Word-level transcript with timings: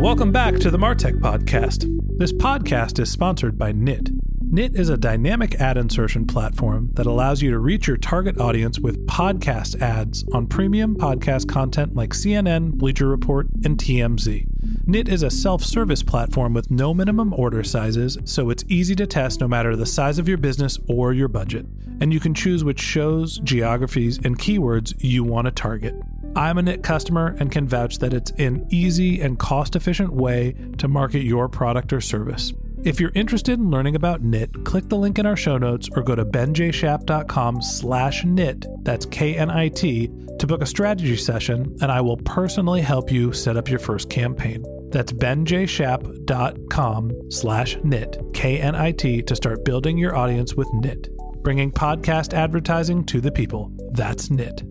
Welcome 0.00 0.32
back 0.32 0.54
to 0.60 0.70
the 0.70 0.78
Martech 0.78 1.20
Podcast. 1.20 1.84
This 2.16 2.32
podcast 2.32 2.98
is 2.98 3.12
sponsored 3.12 3.58
by 3.58 3.72
Knit. 3.72 4.08
Knit 4.40 4.74
is 4.74 4.88
a 4.88 4.96
dynamic 4.96 5.56
ad 5.56 5.76
insertion 5.76 6.26
platform 6.26 6.88
that 6.94 7.04
allows 7.04 7.42
you 7.42 7.50
to 7.50 7.58
reach 7.58 7.86
your 7.86 7.98
target 7.98 8.40
audience 8.40 8.80
with 8.80 9.06
podcast 9.06 9.78
ads 9.82 10.24
on 10.32 10.46
premium 10.46 10.96
podcast 10.96 11.48
content 11.48 11.94
like 11.94 12.14
CNN, 12.14 12.72
Bleacher 12.72 13.08
Report, 13.08 13.46
and 13.62 13.76
TMZ. 13.76 14.46
Knit 14.86 15.06
is 15.06 15.22
a 15.22 15.30
self 15.30 15.62
service 15.62 16.02
platform 16.02 16.54
with 16.54 16.70
no 16.70 16.94
minimum 16.94 17.34
order 17.34 17.62
sizes, 17.62 18.16
so 18.24 18.48
it's 18.48 18.64
easy 18.68 18.94
to 18.96 19.06
test 19.06 19.42
no 19.42 19.48
matter 19.48 19.76
the 19.76 19.84
size 19.84 20.18
of 20.18 20.26
your 20.26 20.38
business 20.38 20.78
or 20.88 21.12
your 21.12 21.28
budget. 21.28 21.66
And 22.00 22.10
you 22.10 22.20
can 22.20 22.32
choose 22.32 22.64
which 22.64 22.80
shows, 22.80 23.38
geographies, 23.40 24.16
and 24.24 24.38
keywords 24.38 24.94
you 24.98 25.24
want 25.24 25.44
to 25.44 25.50
target. 25.50 25.94
I'm 26.36 26.58
a 26.58 26.62
Knit 26.62 26.82
customer 26.82 27.36
and 27.38 27.50
can 27.50 27.66
vouch 27.66 27.98
that 27.98 28.14
it's 28.14 28.30
an 28.32 28.66
easy 28.70 29.20
and 29.20 29.38
cost 29.38 29.74
efficient 29.74 30.12
way 30.12 30.54
to 30.78 30.88
market 30.88 31.22
your 31.22 31.48
product 31.48 31.92
or 31.92 32.00
service. 32.00 32.52
If 32.82 32.98
you're 32.98 33.12
interested 33.14 33.58
in 33.58 33.70
learning 33.70 33.94
about 33.94 34.22
Knit, 34.22 34.64
click 34.64 34.88
the 34.88 34.96
link 34.96 35.18
in 35.18 35.26
our 35.26 35.36
show 35.36 35.58
notes 35.58 35.88
or 35.94 36.02
go 36.02 36.14
to 36.14 36.24
benjshap.com 36.24 37.60
slash 37.60 38.24
knit, 38.24 38.64
that's 38.84 39.04
K-N-I-T, 39.06 40.10
to 40.38 40.46
book 40.46 40.62
a 40.62 40.66
strategy 40.66 41.16
session 41.16 41.76
and 41.82 41.92
I 41.92 42.00
will 42.00 42.16
personally 42.18 42.80
help 42.80 43.12
you 43.12 43.32
set 43.32 43.58
up 43.58 43.68
your 43.68 43.80
first 43.80 44.08
campaign. 44.08 44.64
That's 44.90 45.12
benjshap.com 45.12 47.30
slash 47.30 47.76
knit, 47.84 48.18
K-N-I-T, 48.32 49.22
to 49.22 49.36
start 49.36 49.64
building 49.64 49.98
your 49.98 50.16
audience 50.16 50.54
with 50.54 50.68
Knit. 50.74 51.08
Bringing 51.42 51.72
podcast 51.72 52.32
advertising 52.32 53.04
to 53.06 53.20
the 53.20 53.32
people. 53.32 53.72
That's 53.92 54.30
Knit. 54.30 54.62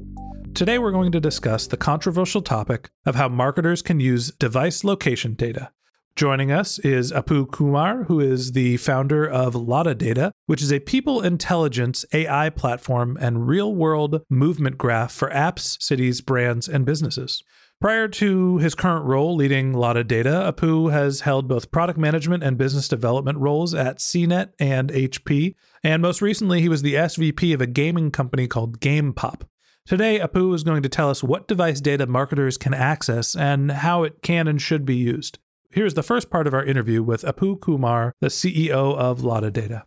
Today, 0.53 0.77
we're 0.77 0.91
going 0.91 1.11
to 1.13 1.19
discuss 1.21 1.67
the 1.67 1.77
controversial 1.77 2.41
topic 2.41 2.89
of 3.05 3.15
how 3.15 3.29
marketers 3.29 3.81
can 3.81 3.99
use 3.99 4.31
device 4.31 4.83
location 4.83 5.33
data. 5.35 5.71
Joining 6.15 6.51
us 6.51 6.79
is 6.79 7.13
Apu 7.13 7.49
Kumar, 7.49 8.03
who 8.03 8.19
is 8.19 8.51
the 8.51 8.75
founder 8.77 9.25
of 9.25 9.53
LotaData, 9.53 10.31
which 10.47 10.61
is 10.61 10.73
a 10.73 10.81
people 10.81 11.21
intelligence 11.21 12.03
AI 12.11 12.49
platform 12.49 13.17
and 13.21 13.47
real 13.47 13.73
world 13.73 14.21
movement 14.29 14.77
graph 14.77 15.13
for 15.13 15.29
apps, 15.29 15.81
cities, 15.81 16.19
brands, 16.19 16.67
and 16.67 16.85
businesses. 16.85 17.41
Prior 17.79 18.09
to 18.09 18.57
his 18.57 18.75
current 18.75 19.05
role 19.05 19.35
leading 19.35 19.71
LotaData, 19.71 20.51
Apu 20.51 20.91
has 20.91 21.21
held 21.21 21.47
both 21.47 21.71
product 21.71 21.97
management 21.97 22.43
and 22.43 22.57
business 22.57 22.89
development 22.89 23.37
roles 23.37 23.73
at 23.73 23.99
CNET 23.99 24.49
and 24.59 24.89
HP, 24.89 25.55
and 25.81 26.01
most 26.01 26.21
recently, 26.21 26.59
he 26.59 26.67
was 26.67 26.81
the 26.81 26.95
SVP 26.95 27.53
of 27.53 27.61
a 27.61 27.67
gaming 27.67 28.11
company 28.11 28.47
called 28.47 28.81
GamePop. 28.81 29.43
Today, 29.85 30.19
Apu 30.19 30.53
is 30.53 30.63
going 30.63 30.84
to 30.84 30.90
tell 30.90 31.09
us 31.09 31.23
what 31.23 31.47
device 31.47 31.81
data 31.81 32.06
marketers 32.06 32.57
can 32.57 32.75
access 32.75 33.35
and 33.35 33.72
how 33.72 34.03
it 34.03 34.22
can 34.22 34.47
and 34.47 34.62
should 34.62 34.85
be 34.85 34.95
used. 34.95 35.40
Here's 35.72 35.95
the 35.95 36.03
first 36.03 36.29
part 36.29 36.45
of 36.45 36.53
our 36.53 36.63
interview 36.63 37.01
with 37.01 37.23
Apu 37.23 37.59
Kumar, 37.59 38.13
the 38.22 38.28
CEO 38.28 38.95
of 38.95 39.22
LotaData. 39.22 39.84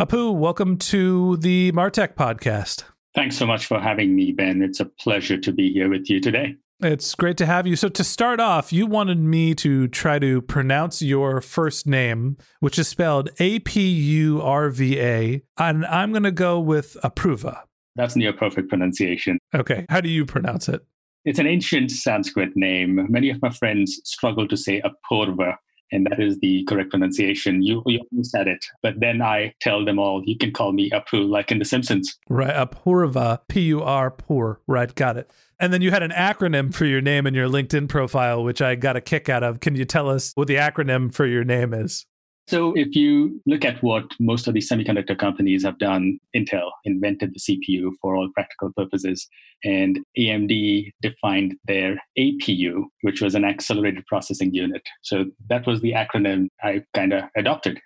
Apu, 0.00 0.34
welcome 0.34 0.76
to 0.78 1.36
the 1.38 1.72
Martech 1.72 2.14
podcast. 2.14 2.84
Thanks 3.14 3.36
so 3.36 3.44
much 3.44 3.66
for 3.66 3.80
having 3.80 4.14
me, 4.14 4.30
Ben. 4.30 4.62
It's 4.62 4.78
a 4.78 4.84
pleasure 4.84 5.36
to 5.38 5.52
be 5.52 5.72
here 5.72 5.90
with 5.90 6.08
you 6.08 6.20
today. 6.20 6.54
It's 6.82 7.14
great 7.14 7.36
to 7.38 7.46
have 7.46 7.66
you. 7.66 7.76
So, 7.76 7.88
to 7.90 8.04
start 8.04 8.40
off, 8.40 8.72
you 8.72 8.86
wanted 8.86 9.18
me 9.18 9.54
to 9.56 9.88
try 9.88 10.18
to 10.18 10.40
pronounce 10.40 11.02
your 11.02 11.40
first 11.40 11.86
name, 11.86 12.38
which 12.60 12.78
is 12.78 12.88
spelled 12.88 13.28
A 13.38 13.58
P 13.58 13.86
U 13.88 14.40
R 14.40 14.70
V 14.70 14.98
A, 14.98 15.42
and 15.58 15.84
I'm 15.86 16.12
going 16.12 16.22
to 16.22 16.30
go 16.30 16.58
with 16.58 16.96
Apruva. 17.04 17.62
That's 18.00 18.16
near 18.16 18.32
perfect 18.32 18.70
pronunciation. 18.70 19.38
Okay. 19.54 19.84
How 19.90 20.00
do 20.00 20.08
you 20.08 20.24
pronounce 20.24 20.70
it? 20.70 20.80
It's 21.26 21.38
an 21.38 21.46
ancient 21.46 21.90
Sanskrit 21.90 22.56
name. 22.56 23.06
Many 23.10 23.28
of 23.28 23.42
my 23.42 23.50
friends 23.50 24.00
struggle 24.04 24.48
to 24.48 24.56
say 24.56 24.80
Apurva, 24.80 25.56
and 25.92 26.06
that 26.06 26.18
is 26.18 26.38
the 26.38 26.64
correct 26.64 26.88
pronunciation. 26.88 27.62
You, 27.62 27.82
you 27.84 28.00
almost 28.10 28.30
said 28.30 28.48
it, 28.48 28.64
but 28.82 29.00
then 29.00 29.20
I 29.20 29.52
tell 29.60 29.84
them 29.84 29.98
all, 29.98 30.22
you 30.24 30.38
can 30.38 30.50
call 30.50 30.72
me 30.72 30.88
Apu, 30.90 31.28
like 31.28 31.52
in 31.52 31.58
The 31.58 31.66
Simpsons. 31.66 32.16
Right. 32.30 32.54
Apurva, 32.54 33.40
P 33.48 33.60
U 33.64 33.82
R, 33.82 34.10
poor. 34.10 34.62
Right. 34.66 34.94
Got 34.94 35.18
it. 35.18 35.30
And 35.58 35.74
then 35.74 35.82
you 35.82 35.90
had 35.90 36.02
an 36.02 36.12
acronym 36.12 36.72
for 36.72 36.86
your 36.86 37.02
name 37.02 37.26
in 37.26 37.34
your 37.34 37.48
LinkedIn 37.48 37.90
profile, 37.90 38.42
which 38.42 38.62
I 38.62 38.76
got 38.76 38.96
a 38.96 39.02
kick 39.02 39.28
out 39.28 39.42
of. 39.42 39.60
Can 39.60 39.76
you 39.76 39.84
tell 39.84 40.08
us 40.08 40.32
what 40.36 40.48
the 40.48 40.54
acronym 40.54 41.12
for 41.12 41.26
your 41.26 41.44
name 41.44 41.74
is? 41.74 42.06
So, 42.50 42.72
if 42.72 42.96
you 42.96 43.40
look 43.46 43.64
at 43.64 43.80
what 43.80 44.06
most 44.18 44.48
of 44.48 44.54
these 44.54 44.68
semiconductor 44.68 45.16
companies 45.16 45.62
have 45.62 45.78
done, 45.78 46.18
Intel 46.34 46.68
invented 46.84 47.32
the 47.32 47.38
CPU 47.38 47.92
for 48.02 48.16
all 48.16 48.28
practical 48.34 48.72
purposes, 48.76 49.28
and 49.62 50.00
AMD 50.18 50.90
defined 51.00 51.54
their 51.68 52.02
APU, 52.18 52.86
which 53.02 53.20
was 53.20 53.36
an 53.36 53.44
accelerated 53.44 54.04
processing 54.06 54.52
unit. 54.52 54.82
So, 55.02 55.26
that 55.48 55.64
was 55.64 55.80
the 55.80 55.92
acronym 55.92 56.48
I 56.60 56.82
kind 56.92 57.12
of 57.12 57.22
adopted. 57.36 57.78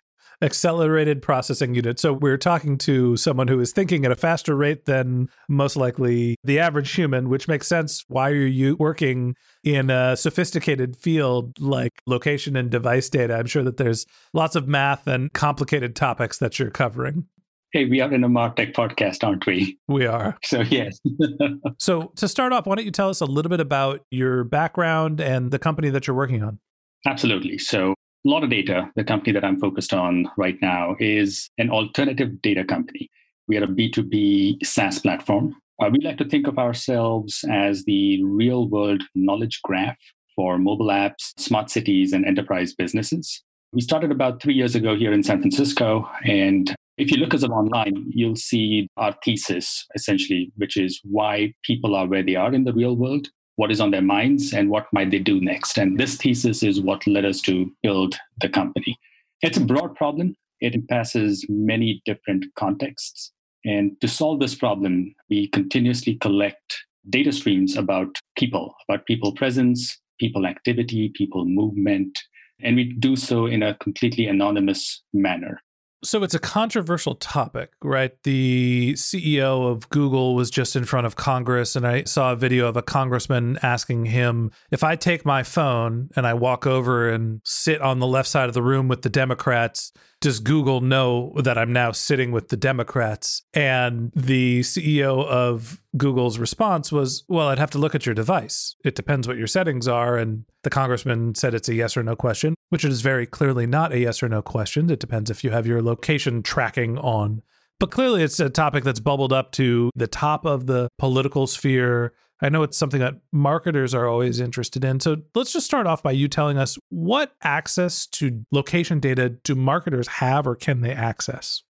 Accelerated 0.43 1.23
processing 1.23 1.75
unit. 1.75 1.99
So, 1.99 2.13
we're 2.13 2.39
talking 2.39 2.79
to 2.79 3.17
someone 3.17 3.49
who 3.49 3.61
is 3.61 3.73
thinking 3.73 4.05
at 4.05 4.13
a 4.13 4.17
faster 4.17 4.57
rate 4.57 4.85
than 4.85 5.29
most 5.49 5.77
likely 5.77 6.37
the 6.45 6.59
average 6.59 6.93
human, 6.93 7.29
which 7.29 7.49
makes 7.49 7.67
sense. 7.67 8.05
Why 8.09 8.31
are 8.31 8.47
you 8.47 8.77
working 8.77 9.37
in 9.63 9.91
a 9.91 10.17
sophisticated 10.17 10.97
field 10.97 11.61
like 11.61 11.93
location 12.07 12.57
and 12.57 12.71
device 12.71 13.09
data? 13.09 13.37
I'm 13.37 13.47
sure 13.47 13.63
that 13.63 13.77
there's 13.77 14.07
lots 14.33 14.57
of 14.57 14.69
math 14.69 15.07
and 15.07 15.33
complicated 15.33 15.97
topics 15.97 16.39
that 16.39 16.59
you're 16.59 16.71
covering. 16.71 17.27
Hey, 17.75 17.87
we 17.87 18.01
are 18.01 18.15
in 18.15 18.23
a 18.23 18.29
Martech 18.29 18.73
podcast, 18.73 19.25
aren't 19.25 19.47
we? 19.47 19.77
We 19.89 20.07
are. 20.07 20.39
So, 20.45 20.61
yes. 20.61 21.01
so, 21.81 22.13
to 22.15 22.29
start 22.29 22.53
off, 22.53 22.67
why 22.67 22.77
don't 22.77 22.85
you 22.85 22.93
tell 22.93 23.09
us 23.09 23.21
a 23.21 23.25
little 23.25 23.51
bit 23.51 23.59
about 23.59 24.03
your 24.13 24.45
background 24.45 25.21
and 25.21 25.51
the 25.51 25.59
company 25.59 25.91
that 25.91 26.07
you're 26.07 26.15
working 26.15 26.45
on? 26.45 26.61
Absolutely. 27.05 27.59
So, 27.59 27.95
LotaData, 28.27 28.91
the 28.97 29.05
company 29.05 29.33
that 29.33 29.45
I'm 29.45 29.61
focused 29.61 29.93
on 29.93 30.31
right 30.39 30.57
now, 30.63 30.97
is 30.99 31.51
an 31.59 31.69
alternative 31.71 32.41
data 32.41 32.65
company. 32.65 33.11
We 33.49 33.59
are 33.59 33.65
a 33.65 33.69
B2B 33.69 34.65
SaaS 34.65 34.99
platform. 34.99 35.55
Uh, 35.83 35.91
we 35.93 36.01
like 36.01 36.17
to 36.19 36.25
think 36.25 36.47
of 36.47 36.59
ourselves 36.59 37.45
as 37.51 37.85
the 37.85 38.23
real 38.25 38.67
world 38.69 39.03
knowledge 39.15 39.61
graph 39.63 39.99
for 40.35 40.57
mobile 40.59 40.87
apps, 40.87 41.39
smart 41.39 41.69
cities, 41.69 42.15
and 42.15 42.25
enterprise 42.25 42.73
businesses. 42.73 43.43
We 43.75 43.83
started 43.83 44.11
about 44.11 44.41
three 44.41 44.55
years 44.55 44.75
ago 44.75 44.97
here 44.97 45.13
in 45.13 45.23
San 45.23 45.41
Francisco, 45.41 46.09
and 46.25 46.75
if 46.97 47.11
you 47.11 47.19
look 47.19 47.35
us 47.35 47.43
up 47.43 47.51
online, 47.51 48.07
you'll 48.09 48.37
see 48.37 48.89
our 48.97 49.15
thesis 49.23 49.85
essentially, 49.95 50.51
which 50.57 50.79
is 50.79 51.01
why 51.05 51.53
people 51.65 51.95
are 51.95 52.07
where 52.07 52.23
they 52.23 52.37
are 52.37 52.55
in 52.55 52.65
the 52.65 52.73
real 52.73 52.97
world, 52.97 53.29
what 53.57 53.71
is 53.71 53.81
on 53.81 53.91
their 53.91 54.03
minds, 54.03 54.53
and 54.53 54.71
what 54.71 54.87
might 54.93 55.11
they 55.11 55.19
do 55.19 55.41
next. 55.41 55.79
And 55.79 55.99
this 55.99 56.17
thesis 56.17 56.63
is 56.63 56.81
what 56.81 57.07
led 57.07 57.25
us 57.25 57.41
to 57.43 57.71
build 57.83 58.17
the 58.41 58.49
company. 58.49 58.99
It's 59.43 59.59
a 59.59 59.65
broad 59.65 59.95
problem. 59.95 60.37
It 60.61 60.89
passes 60.89 61.45
many 61.49 62.03
different 62.05 62.47
contexts. 62.57 63.33
And 63.65 63.99
to 64.01 64.09
solve 64.09 64.41
this 64.41 64.55
problem, 64.55 65.15
we 65.31 65.49
continuously 65.49 66.17
collect 66.17 66.85
data 67.11 67.33
streams 67.33 67.77
about 67.77 68.09
people, 68.37 68.75
about 68.89 69.07
people 69.07 69.33
presence, 69.33 69.99
people 70.19 70.47
activity, 70.47 71.13
people 71.15 71.45
movement, 71.45 72.19
and 72.63 72.77
we 72.77 72.85
do 72.85 73.17
so 73.17 73.47
in 73.47 73.63
a 73.63 73.75
completely 73.75 74.27
anonymous 74.27 75.03
manner. 75.13 75.61
So 76.05 76.23
it's 76.23 76.35
a 76.35 76.39
controversial 76.39 77.15
topic, 77.15 77.71
right? 77.83 78.13
The 78.25 78.93
CEO 78.93 79.71
of 79.71 79.89
Google 79.89 80.35
was 80.35 80.51
just 80.51 80.77
in 80.77 80.85
front 80.85 81.07
of 81.07 81.17
Congress, 81.17 81.77
and 81.77 81.87
I 81.87 82.05
saw 82.05 82.33
a 82.33 82.37
video 82.37 82.69
of 82.69 82.77
a 82.77 82.83
congressman 82.83 83.59
asking 83.63 84.05
him 84.07 84.51
if 84.71 84.85
I 84.85 84.97
take 84.97 85.25
my 85.25 85.43
phone 85.43 86.11
and 86.15 86.27
I 86.27 86.35
walk 86.35 86.67
over 86.67 87.09
and 87.09 87.41
sit 87.45 87.81
on 87.81 88.01
the 88.01 88.07
left 88.07 88.29
side 88.29 88.49
of 88.49 88.55
the 88.55 88.63
room 88.63 88.87
with 88.87 89.01
the 89.01 89.09
Democrats, 89.09 89.93
does 90.25 90.41
Google 90.41 90.81
know 90.81 91.35
that 91.37 91.59
I'm 91.59 91.71
now 91.71 91.93
sitting 91.93 92.33
with 92.33 92.49
the 92.49 92.57
Democrats? 92.57 93.43
And 93.53 94.11
the 94.17 94.61
CEO 94.61 95.23
of 95.27 95.83
Google's 95.99 96.39
response 96.39 96.91
was, 96.91 97.25
well, 97.29 97.49
I'd 97.49 97.59
have 97.59 97.73
to 97.73 97.79
look 97.79 97.95
at 97.95 98.07
your 98.07 98.15
device. 98.15 98.75
It 98.87 98.95
depends 98.95 99.29
what 99.29 99.37
your 99.37 99.47
settings 99.47 99.87
are. 99.87 100.17
And 100.17 100.47
the 100.63 100.71
congressman 100.71 101.35
said 101.35 101.53
it's 101.53 101.69
a 101.69 101.75
yes 101.75 101.95
or 101.95 102.03
no 102.03 102.17
question, 102.17 102.55
which 102.71 102.87
is 102.87 103.03
very 103.03 103.27
clearly 103.27 103.67
not 103.67 103.93
a 103.93 103.99
yes 103.99 104.23
or 104.23 104.31
no 104.31 104.41
question. 104.41 104.89
It 104.89 104.99
depends 104.99 105.29
if 105.29 105.45
you 105.45 105.51
have 105.51 105.67
your 105.67 105.83
location 105.83 106.43
tracking 106.43 106.97
on. 106.97 107.43
But 107.79 107.91
clearly, 107.91 108.23
it's 108.23 108.41
a 108.41 108.49
topic 108.49 108.83
that's 108.83 109.01
bubbled 109.01 109.35
up 109.35 109.53
to 109.53 109.91
the 109.95 110.07
top 110.07 110.47
of 110.47 110.65
the 110.65 110.89
political 110.97 111.47
sphere 111.47 112.15
I 112.43 112.49
know 112.49 112.63
it's 112.63 112.77
something 112.77 113.01
that 113.01 113.15
marketers 113.33 113.95
are 113.95 114.09
always 114.09 114.41
interested 114.41 114.85
in. 114.85 115.01
So 115.01 115.17
let's 115.35 115.53
just 115.53 115.67
start 115.67 115.87
off 115.87 116.03
by 116.03 116.13
you 116.13 116.29
telling 116.29 116.59
us 116.59 116.77
what 116.91 117.33
access 117.43 118.07
to 118.09 118.45
location 118.51 119.01
data 119.01 119.31
do 119.31 119.55
marketers 119.55 120.09
have 120.09 120.47
or 120.47 120.55
can 120.55 120.81
they 120.81 120.93
access? 120.93 121.63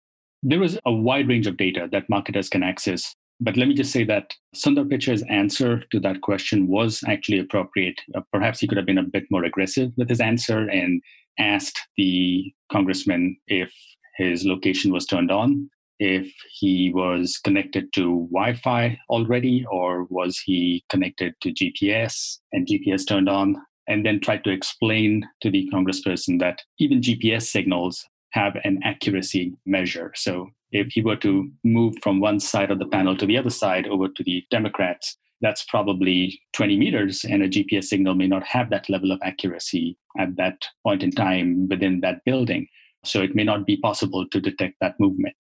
There 0.43 0.62
is 0.62 0.79
a 0.85 0.93
wide 0.93 1.29
range 1.29 1.47
of 1.47 1.56
data 1.56 1.88
that 1.93 2.09
marketers 2.09 2.49
can 2.49 2.62
access. 2.62 3.14
But 3.41 3.56
let 3.56 3.67
me 3.67 3.75
just 3.75 3.93
say 3.93 4.05
that 4.05 4.35
Sundar 4.55 4.88
Pichai's 4.88 5.25
answer 5.29 5.82
to 5.91 5.99
that 6.00 6.20
question 6.20 6.69
was 6.69 7.03
actually 7.08 7.41
appropriate. 7.41 8.00
Uh, 8.15 8.20
perhaps 8.32 8.61
he 8.61 8.69
could 8.69 8.76
have 8.76 8.87
been 8.87 8.99
a 8.99 9.03
bit 9.03 9.25
more 9.31 9.44
aggressive 9.44 9.91
with 9.97 10.08
his 10.08 10.20
answer 10.20 10.69
and 10.69 11.03
asked 11.38 11.79
the 11.97 12.53
congressman 12.70 13.37
if 13.49 13.73
his 14.17 14.44
location 14.44 14.93
was 14.93 15.06
turned 15.06 15.31
on 15.31 15.69
if 16.02 16.34
he 16.50 16.90
was 16.93 17.38
connected 17.44 17.93
to 17.93 18.26
Wi 18.32 18.54
Fi 18.54 18.99
already, 19.08 19.64
or 19.70 20.04
was 20.10 20.37
he 20.44 20.82
connected 20.88 21.32
to 21.40 21.52
GPS 21.52 22.38
and 22.52 22.66
GPS 22.66 23.06
turned 23.06 23.28
on, 23.28 23.54
and 23.87 24.04
then 24.04 24.19
tried 24.19 24.43
to 24.43 24.50
explain 24.50 25.25
to 25.43 25.49
the 25.50 25.70
congressperson 25.72 26.40
that 26.40 26.60
even 26.81 27.00
GPS 27.00 27.43
signals 27.43 28.04
have 28.31 28.56
an 28.64 28.81
accuracy 28.82 29.54
measure. 29.64 30.10
So 30.16 30.49
if 30.72 30.88
he 30.88 31.02
were 31.02 31.16
to 31.16 31.49
move 31.62 31.94
from 32.02 32.19
one 32.19 32.40
side 32.40 32.72
of 32.72 32.81
the 32.81 32.88
panel 32.88 33.16
to 33.19 33.26
the 33.26 33.38
other 33.38 33.50
side 33.50 33.87
over 33.87 34.08
to 34.08 34.25
the 34.25 34.43
Democrats, 34.50 35.16
that's 35.40 35.64
probably 35.66 36.40
20 36.55 36.78
meters, 36.78 37.25
and 37.25 37.44
a 37.44 37.48
GPS 37.48 37.84
signal 37.84 38.16
may 38.16 38.26
not 38.26 38.44
have 38.44 38.70
that 38.70 38.90
level 38.90 39.12
of 39.12 39.20
accuracy 39.22 39.96
at 40.19 40.34
that 40.34 40.64
point 40.84 41.05
in 41.05 41.12
time 41.12 41.69
within 41.69 42.00
that 42.00 42.25
building. 42.25 42.66
So 43.05 43.22
it 43.22 43.37
may 43.37 43.44
not 43.44 43.66
be 43.66 43.76
possible 43.76 44.26
to 44.28 44.40
detect 44.40 44.75
that 44.81 44.98
movement. 44.98 45.37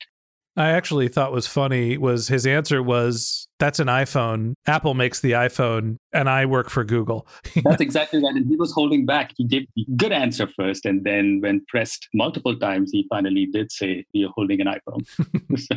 I 0.56 0.70
actually 0.70 1.08
thought 1.08 1.32
was 1.32 1.46
funny 1.46 1.96
was 1.96 2.28
his 2.28 2.46
answer 2.46 2.82
was 2.82 3.48
that's 3.62 3.78
an 3.78 3.86
iPhone. 3.86 4.54
Apple 4.66 4.94
makes 4.94 5.20
the 5.20 5.32
iPhone 5.32 5.96
and 6.12 6.28
I 6.28 6.46
work 6.46 6.68
for 6.68 6.82
Google. 6.82 7.28
That's 7.62 7.80
exactly 7.80 8.20
right. 8.20 8.34
And 8.34 8.44
he 8.44 8.56
was 8.56 8.72
holding 8.72 9.06
back. 9.06 9.32
He 9.36 9.44
gave 9.44 9.68
a 9.78 9.84
good 9.96 10.10
answer 10.10 10.48
first. 10.48 10.84
And 10.84 11.04
then 11.04 11.38
when 11.40 11.64
pressed 11.68 12.08
multiple 12.12 12.58
times, 12.58 12.90
he 12.90 13.06
finally 13.08 13.46
did 13.46 13.70
say, 13.70 14.04
You're 14.12 14.32
holding 14.34 14.60
an 14.60 14.66
iPhone. 14.66 15.06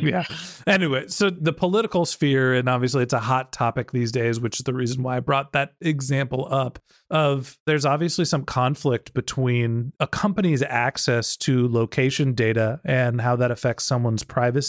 yeah. 0.02 0.24
Anyway, 0.66 1.06
so 1.06 1.30
the 1.30 1.52
political 1.52 2.04
sphere, 2.04 2.54
and 2.54 2.68
obviously 2.68 3.04
it's 3.04 3.14
a 3.14 3.20
hot 3.20 3.52
topic 3.52 3.92
these 3.92 4.10
days, 4.10 4.40
which 4.40 4.58
is 4.58 4.64
the 4.64 4.74
reason 4.74 5.04
why 5.04 5.18
I 5.18 5.20
brought 5.20 5.52
that 5.52 5.74
example 5.80 6.48
up 6.50 6.80
of 7.08 7.56
there's 7.66 7.84
obviously 7.84 8.24
some 8.24 8.44
conflict 8.44 9.14
between 9.14 9.92
a 10.00 10.08
company's 10.08 10.62
access 10.64 11.36
to 11.36 11.68
location 11.68 12.34
data 12.34 12.80
and 12.84 13.20
how 13.20 13.36
that 13.36 13.52
affects 13.52 13.84
someone's 13.84 14.24
privacy 14.24 14.65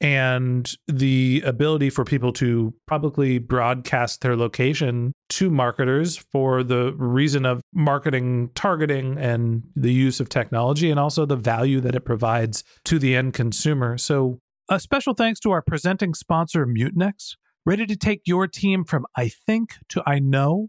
and 0.00 0.74
the 0.88 1.42
ability 1.44 1.90
for 1.90 2.04
people 2.04 2.32
to 2.32 2.74
publicly 2.86 3.38
broadcast 3.38 4.20
their 4.20 4.36
location 4.36 5.12
to 5.28 5.50
marketers 5.50 6.16
for 6.16 6.62
the 6.62 6.92
reason 6.94 7.46
of 7.46 7.60
marketing 7.72 8.50
targeting 8.54 9.16
and 9.18 9.62
the 9.76 9.92
use 9.92 10.20
of 10.20 10.28
technology 10.28 10.90
and 10.90 10.98
also 10.98 11.24
the 11.24 11.36
value 11.36 11.80
that 11.80 11.94
it 11.94 12.04
provides 12.04 12.64
to 12.84 12.98
the 12.98 13.14
end 13.14 13.34
consumer. 13.34 13.96
So, 13.96 14.40
a 14.68 14.80
special 14.80 15.14
thanks 15.14 15.40
to 15.40 15.50
our 15.50 15.62
presenting 15.62 16.14
sponsor, 16.14 16.66
Mutinex, 16.66 17.36
ready 17.66 17.86
to 17.86 17.96
take 17.96 18.22
your 18.24 18.46
team 18.46 18.84
from 18.84 19.06
I 19.16 19.28
think 19.28 19.74
to 19.90 20.02
I 20.06 20.18
know. 20.18 20.68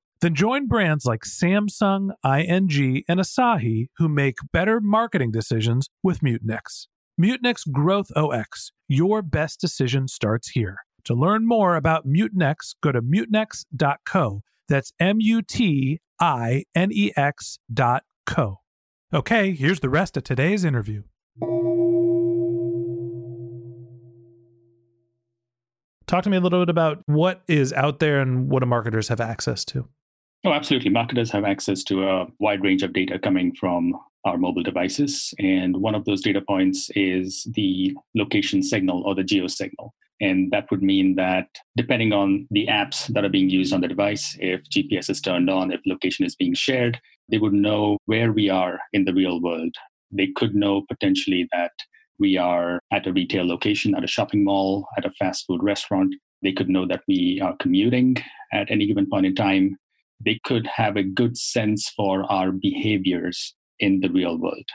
Then 0.21 0.35
join 0.35 0.67
brands 0.67 1.05
like 1.05 1.21
Samsung, 1.21 2.11
ING, 2.23 3.03
and 3.07 3.19
Asahi 3.19 3.87
who 3.97 4.07
make 4.07 4.37
better 4.53 4.79
marketing 4.79 5.31
decisions 5.31 5.89
with 6.03 6.19
Mutinex. 6.19 6.85
Mutinex 7.19 7.69
Growth 7.71 8.11
OX. 8.15 8.71
Your 8.87 9.23
best 9.23 9.59
decision 9.59 10.07
starts 10.07 10.51
here. 10.51 10.77
To 11.05 11.15
learn 11.15 11.47
more 11.47 11.75
about 11.75 12.07
Mutinex, 12.07 12.75
go 12.83 12.91
to 12.91 13.01
mutinex.co. 13.01 14.41
That's 14.69 14.93
M 14.99 15.17
U 15.19 15.41
T 15.41 15.99
I 16.19 16.65
N 16.75 16.91
E 16.91 17.11
X 17.17 17.57
dot 17.73 18.03
co. 18.27 18.59
Okay, 19.11 19.53
here's 19.53 19.79
the 19.79 19.89
rest 19.89 20.15
of 20.17 20.23
today's 20.23 20.63
interview. 20.63 21.01
Talk 26.05 26.23
to 26.23 26.29
me 26.29 26.37
a 26.37 26.41
little 26.41 26.61
bit 26.61 26.69
about 26.69 26.99
what 27.07 27.41
is 27.47 27.73
out 27.73 27.99
there 27.99 28.21
and 28.21 28.49
what 28.49 28.59
do 28.59 28.67
marketers 28.67 29.07
have 29.07 29.19
access 29.19 29.65
to? 29.65 29.89
Oh, 30.43 30.53
absolutely. 30.53 30.89
Marketers 30.89 31.31
have 31.31 31.43
access 31.43 31.83
to 31.83 32.07
a 32.07 32.25
wide 32.39 32.63
range 32.63 32.81
of 32.81 32.93
data 32.93 33.19
coming 33.19 33.53
from 33.53 33.93
our 34.25 34.37
mobile 34.37 34.63
devices. 34.63 35.33
And 35.39 35.77
one 35.77 35.93
of 35.93 36.05
those 36.05 36.21
data 36.21 36.41
points 36.41 36.89
is 36.95 37.47
the 37.53 37.95
location 38.15 38.63
signal 38.63 39.03
or 39.05 39.13
the 39.13 39.23
geo 39.23 39.47
signal. 39.47 39.93
And 40.19 40.51
that 40.51 40.69
would 40.71 40.81
mean 40.83 41.15
that 41.15 41.47
depending 41.75 42.11
on 42.11 42.47
the 42.51 42.67
apps 42.67 43.07
that 43.13 43.23
are 43.25 43.29
being 43.29 43.49
used 43.49 43.73
on 43.73 43.81
the 43.81 43.87
device, 43.87 44.35
if 44.39 44.61
GPS 44.69 45.09
is 45.09 45.21
turned 45.21 45.49
on, 45.49 45.71
if 45.71 45.81
location 45.85 46.25
is 46.25 46.35
being 46.35 46.53
shared, 46.53 46.99
they 47.29 47.37
would 47.37 47.53
know 47.53 47.97
where 48.05 48.31
we 48.31 48.49
are 48.49 48.79
in 48.93 49.05
the 49.05 49.13
real 49.13 49.41
world. 49.41 49.73
They 50.11 50.27
could 50.35 50.55
know 50.55 50.83
potentially 50.87 51.47
that 51.51 51.71
we 52.19 52.37
are 52.37 52.79
at 52.91 53.07
a 53.07 53.13
retail 53.13 53.47
location, 53.47 53.95
at 53.95 54.03
a 54.03 54.07
shopping 54.07 54.43
mall, 54.43 54.87
at 54.97 55.05
a 55.05 55.11
fast 55.11 55.45
food 55.47 55.63
restaurant. 55.63 56.13
They 56.43 56.51
could 56.51 56.69
know 56.69 56.87
that 56.87 57.01
we 57.07 57.39
are 57.41 57.55
commuting 57.57 58.17
at 58.53 58.69
any 58.69 58.85
given 58.85 59.07
point 59.09 59.25
in 59.25 59.33
time 59.33 59.77
they 60.23 60.39
could 60.43 60.67
have 60.67 60.97
a 60.97 61.03
good 61.03 61.37
sense 61.37 61.89
for 61.89 62.23
our 62.31 62.51
behaviors 62.51 63.55
in 63.79 63.99
the 64.01 64.09
real 64.09 64.37
world. 64.37 64.69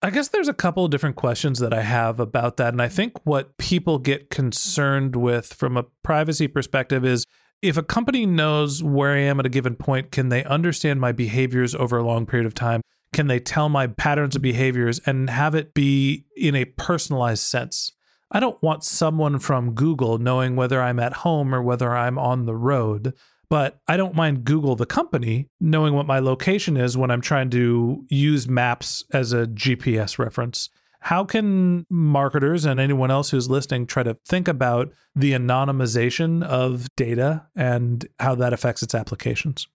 I 0.00 0.10
guess 0.10 0.28
there's 0.28 0.48
a 0.48 0.54
couple 0.54 0.84
of 0.84 0.92
different 0.92 1.16
questions 1.16 1.58
that 1.58 1.74
I 1.74 1.82
have 1.82 2.20
about 2.20 2.56
that. 2.58 2.72
And 2.72 2.80
I 2.80 2.88
think 2.88 3.14
what 3.26 3.58
people 3.58 3.98
get 3.98 4.30
concerned 4.30 5.16
with 5.16 5.52
from 5.52 5.76
a 5.76 5.86
privacy 6.04 6.46
perspective 6.46 7.04
is 7.04 7.24
if 7.62 7.76
a 7.76 7.82
company 7.82 8.24
knows 8.24 8.80
where 8.80 9.14
I 9.14 9.20
am 9.20 9.40
at 9.40 9.46
a 9.46 9.50
given 9.50 9.74
point, 9.74 10.12
can 10.12 10.28
they 10.28 10.44
understand 10.44 11.00
my 11.00 11.10
behaviors 11.10 11.74
over 11.74 11.98
a 11.98 12.04
long 12.04 12.26
period 12.26 12.46
of 12.46 12.54
time? 12.54 12.80
Can 13.12 13.26
they 13.26 13.40
tell 13.40 13.68
my 13.68 13.88
patterns 13.88 14.36
of 14.36 14.42
behaviors 14.42 15.00
and 15.04 15.28
have 15.30 15.56
it 15.56 15.74
be 15.74 16.26
in 16.36 16.54
a 16.54 16.66
personalized 16.66 17.42
sense? 17.42 17.90
I 18.30 18.38
don't 18.38 18.62
want 18.62 18.84
someone 18.84 19.38
from 19.40 19.74
Google 19.74 20.18
knowing 20.18 20.54
whether 20.54 20.80
I'm 20.80 21.00
at 21.00 21.14
home 21.14 21.54
or 21.54 21.62
whether 21.62 21.96
I'm 21.96 22.18
on 22.18 22.44
the 22.44 22.54
road, 22.54 23.14
but 23.50 23.80
I 23.88 23.96
don't 23.96 24.14
mind 24.14 24.44
Google, 24.44 24.76
the 24.76 24.86
company, 24.86 25.48
knowing 25.60 25.94
what 25.94 26.06
my 26.06 26.18
location 26.18 26.76
is 26.76 26.96
when 26.96 27.10
I'm 27.10 27.20
trying 27.20 27.50
to 27.50 28.04
use 28.08 28.48
maps 28.48 29.04
as 29.12 29.32
a 29.32 29.46
GPS 29.46 30.18
reference. 30.18 30.70
How 31.00 31.24
can 31.24 31.86
marketers 31.88 32.64
and 32.64 32.80
anyone 32.80 33.10
else 33.10 33.30
who's 33.30 33.48
listening 33.48 33.86
try 33.86 34.02
to 34.02 34.18
think 34.26 34.48
about 34.48 34.92
the 35.14 35.32
anonymization 35.32 36.42
of 36.42 36.88
data 36.96 37.46
and 37.56 38.06
how 38.18 38.34
that 38.34 38.52
affects 38.52 38.82
its 38.82 38.94
applications? 38.94 39.68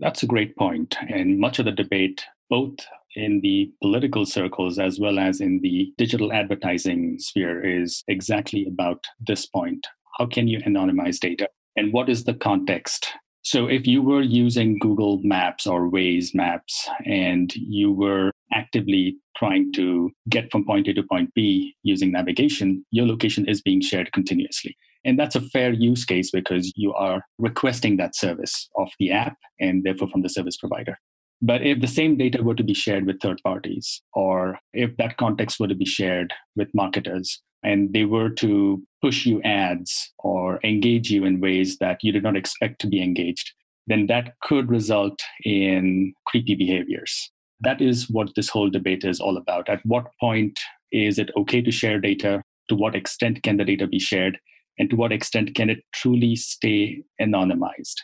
That's 0.00 0.22
a 0.22 0.26
great 0.26 0.56
point. 0.56 0.96
And 1.08 1.38
much 1.38 1.58
of 1.58 1.66
the 1.66 1.72
debate, 1.72 2.24
both 2.50 2.74
in 3.14 3.40
the 3.42 3.70
political 3.82 4.24
circles 4.24 4.78
as 4.78 4.98
well 4.98 5.18
as 5.18 5.40
in 5.40 5.60
the 5.62 5.92
digital 5.98 6.32
advertising 6.32 7.18
sphere, 7.18 7.64
is 7.64 8.02
exactly 8.08 8.66
about 8.66 9.04
this 9.20 9.46
point. 9.46 9.86
How 10.18 10.26
can 10.26 10.48
you 10.48 10.58
anonymize 10.60 11.20
data? 11.20 11.48
And 11.76 11.92
what 11.92 12.08
is 12.08 12.24
the 12.24 12.34
context 12.34 13.12
so 13.44 13.66
if 13.66 13.88
you 13.88 14.02
were 14.02 14.22
using 14.22 14.78
Google 14.78 15.20
Maps 15.24 15.66
or 15.66 15.90
Waze 15.90 16.32
Maps 16.32 16.88
and 17.04 17.52
you 17.56 17.92
were 17.92 18.30
actively 18.52 19.16
trying 19.36 19.72
to 19.72 20.12
get 20.28 20.50
from 20.52 20.64
point 20.64 20.86
A 20.86 20.94
to 20.94 21.02
point 21.02 21.34
B 21.34 21.74
using 21.82 22.12
navigation, 22.12 22.84
your 22.92 23.06
location 23.06 23.48
is 23.48 23.60
being 23.60 23.80
shared 23.80 24.12
continuously. 24.12 24.76
And 25.04 25.18
that's 25.18 25.34
a 25.34 25.40
fair 25.40 25.72
use 25.72 26.04
case 26.04 26.30
because 26.30 26.72
you 26.76 26.94
are 26.94 27.24
requesting 27.38 27.96
that 27.96 28.14
service 28.14 28.68
of 28.76 28.90
the 29.00 29.10
app 29.10 29.36
and 29.58 29.82
therefore 29.82 30.08
from 30.08 30.22
the 30.22 30.28
service 30.28 30.56
provider. 30.56 30.96
But 31.44 31.62
if 31.62 31.80
the 31.80 31.88
same 31.88 32.16
data 32.16 32.40
were 32.44 32.54
to 32.54 32.62
be 32.62 32.74
shared 32.74 33.04
with 33.04 33.20
third 33.20 33.40
parties, 33.42 34.00
or 34.14 34.60
if 34.72 34.96
that 34.98 35.16
context 35.16 35.58
were 35.58 35.66
to 35.66 35.74
be 35.74 35.84
shared 35.84 36.32
with 36.54 36.68
marketers, 36.72 37.42
and 37.62 37.92
they 37.92 38.04
were 38.04 38.30
to 38.30 38.82
push 39.00 39.26
you 39.26 39.42
ads 39.42 40.12
or 40.18 40.60
engage 40.64 41.10
you 41.10 41.24
in 41.24 41.40
ways 41.40 41.78
that 41.78 41.98
you 42.02 42.12
did 42.12 42.22
not 42.22 42.36
expect 42.36 42.80
to 42.80 42.86
be 42.86 43.02
engaged, 43.02 43.52
then 43.86 44.06
that 44.06 44.34
could 44.42 44.70
result 44.70 45.20
in 45.44 46.12
creepy 46.26 46.54
behaviors. 46.54 47.30
That 47.60 47.80
is 47.80 48.08
what 48.10 48.34
this 48.34 48.48
whole 48.48 48.70
debate 48.70 49.04
is 49.04 49.20
all 49.20 49.36
about. 49.36 49.68
At 49.68 49.84
what 49.84 50.06
point 50.20 50.58
is 50.90 51.18
it 51.18 51.30
okay 51.36 51.62
to 51.62 51.70
share 51.70 52.00
data? 52.00 52.42
To 52.68 52.76
what 52.76 52.94
extent 52.94 53.42
can 53.42 53.56
the 53.56 53.64
data 53.64 53.86
be 53.86 53.98
shared? 53.98 54.38
And 54.78 54.88
to 54.90 54.96
what 54.96 55.12
extent 55.12 55.54
can 55.54 55.70
it 55.70 55.84
truly 55.94 56.36
stay 56.36 57.02
anonymized? 57.20 57.96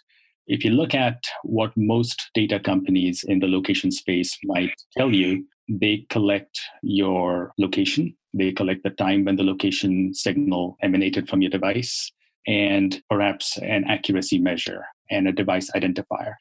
If 0.46 0.64
you 0.64 0.70
look 0.70 0.94
at 0.94 1.22
what 1.42 1.72
most 1.76 2.30
data 2.34 2.58
companies 2.58 3.24
in 3.26 3.40
the 3.40 3.48
location 3.48 3.90
space 3.90 4.36
might 4.44 4.72
tell 4.96 5.12
you, 5.12 5.44
they 5.68 6.06
collect 6.10 6.60
your 6.82 7.52
location, 7.58 8.16
they 8.34 8.52
collect 8.52 8.82
the 8.82 8.90
time 8.90 9.24
when 9.24 9.36
the 9.36 9.42
location 9.42 10.14
signal 10.14 10.76
emanated 10.82 11.28
from 11.28 11.42
your 11.42 11.50
device, 11.50 12.10
and 12.46 13.02
perhaps 13.10 13.58
an 13.58 13.84
accuracy 13.88 14.38
measure 14.38 14.84
and 15.10 15.28
a 15.28 15.32
device 15.32 15.70
identifier. 15.72 16.34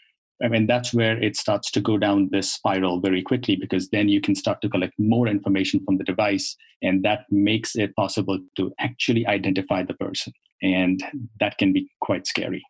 I 0.44 0.48
mean, 0.48 0.68
that's 0.68 0.94
where 0.94 1.22
it 1.22 1.36
starts 1.36 1.72
to 1.72 1.82
go 1.82 1.98
down 1.98 2.30
this 2.32 2.54
spiral 2.54 3.00
very 3.00 3.24
quickly 3.24 3.56
because 3.56 3.90
then 3.90 4.08
you 4.08 4.22
can 4.22 4.36
start 4.36 4.62
to 4.62 4.70
collect 4.70 4.94
more 5.00 5.28
information 5.28 5.84
from 5.84 5.98
the 5.98 6.04
device, 6.04 6.56
and 6.82 7.04
that 7.04 7.26
makes 7.32 7.76
it 7.76 7.96
possible 7.96 8.40
to 8.56 8.72
actually 8.80 9.26
identify 9.26 9.84
the 9.84 9.96
person. 9.96 10.34
And 10.62 11.04
that 11.40 11.58
can 11.58 11.74
be 11.74 11.90
quite 12.02 12.28
scary. 12.28 12.64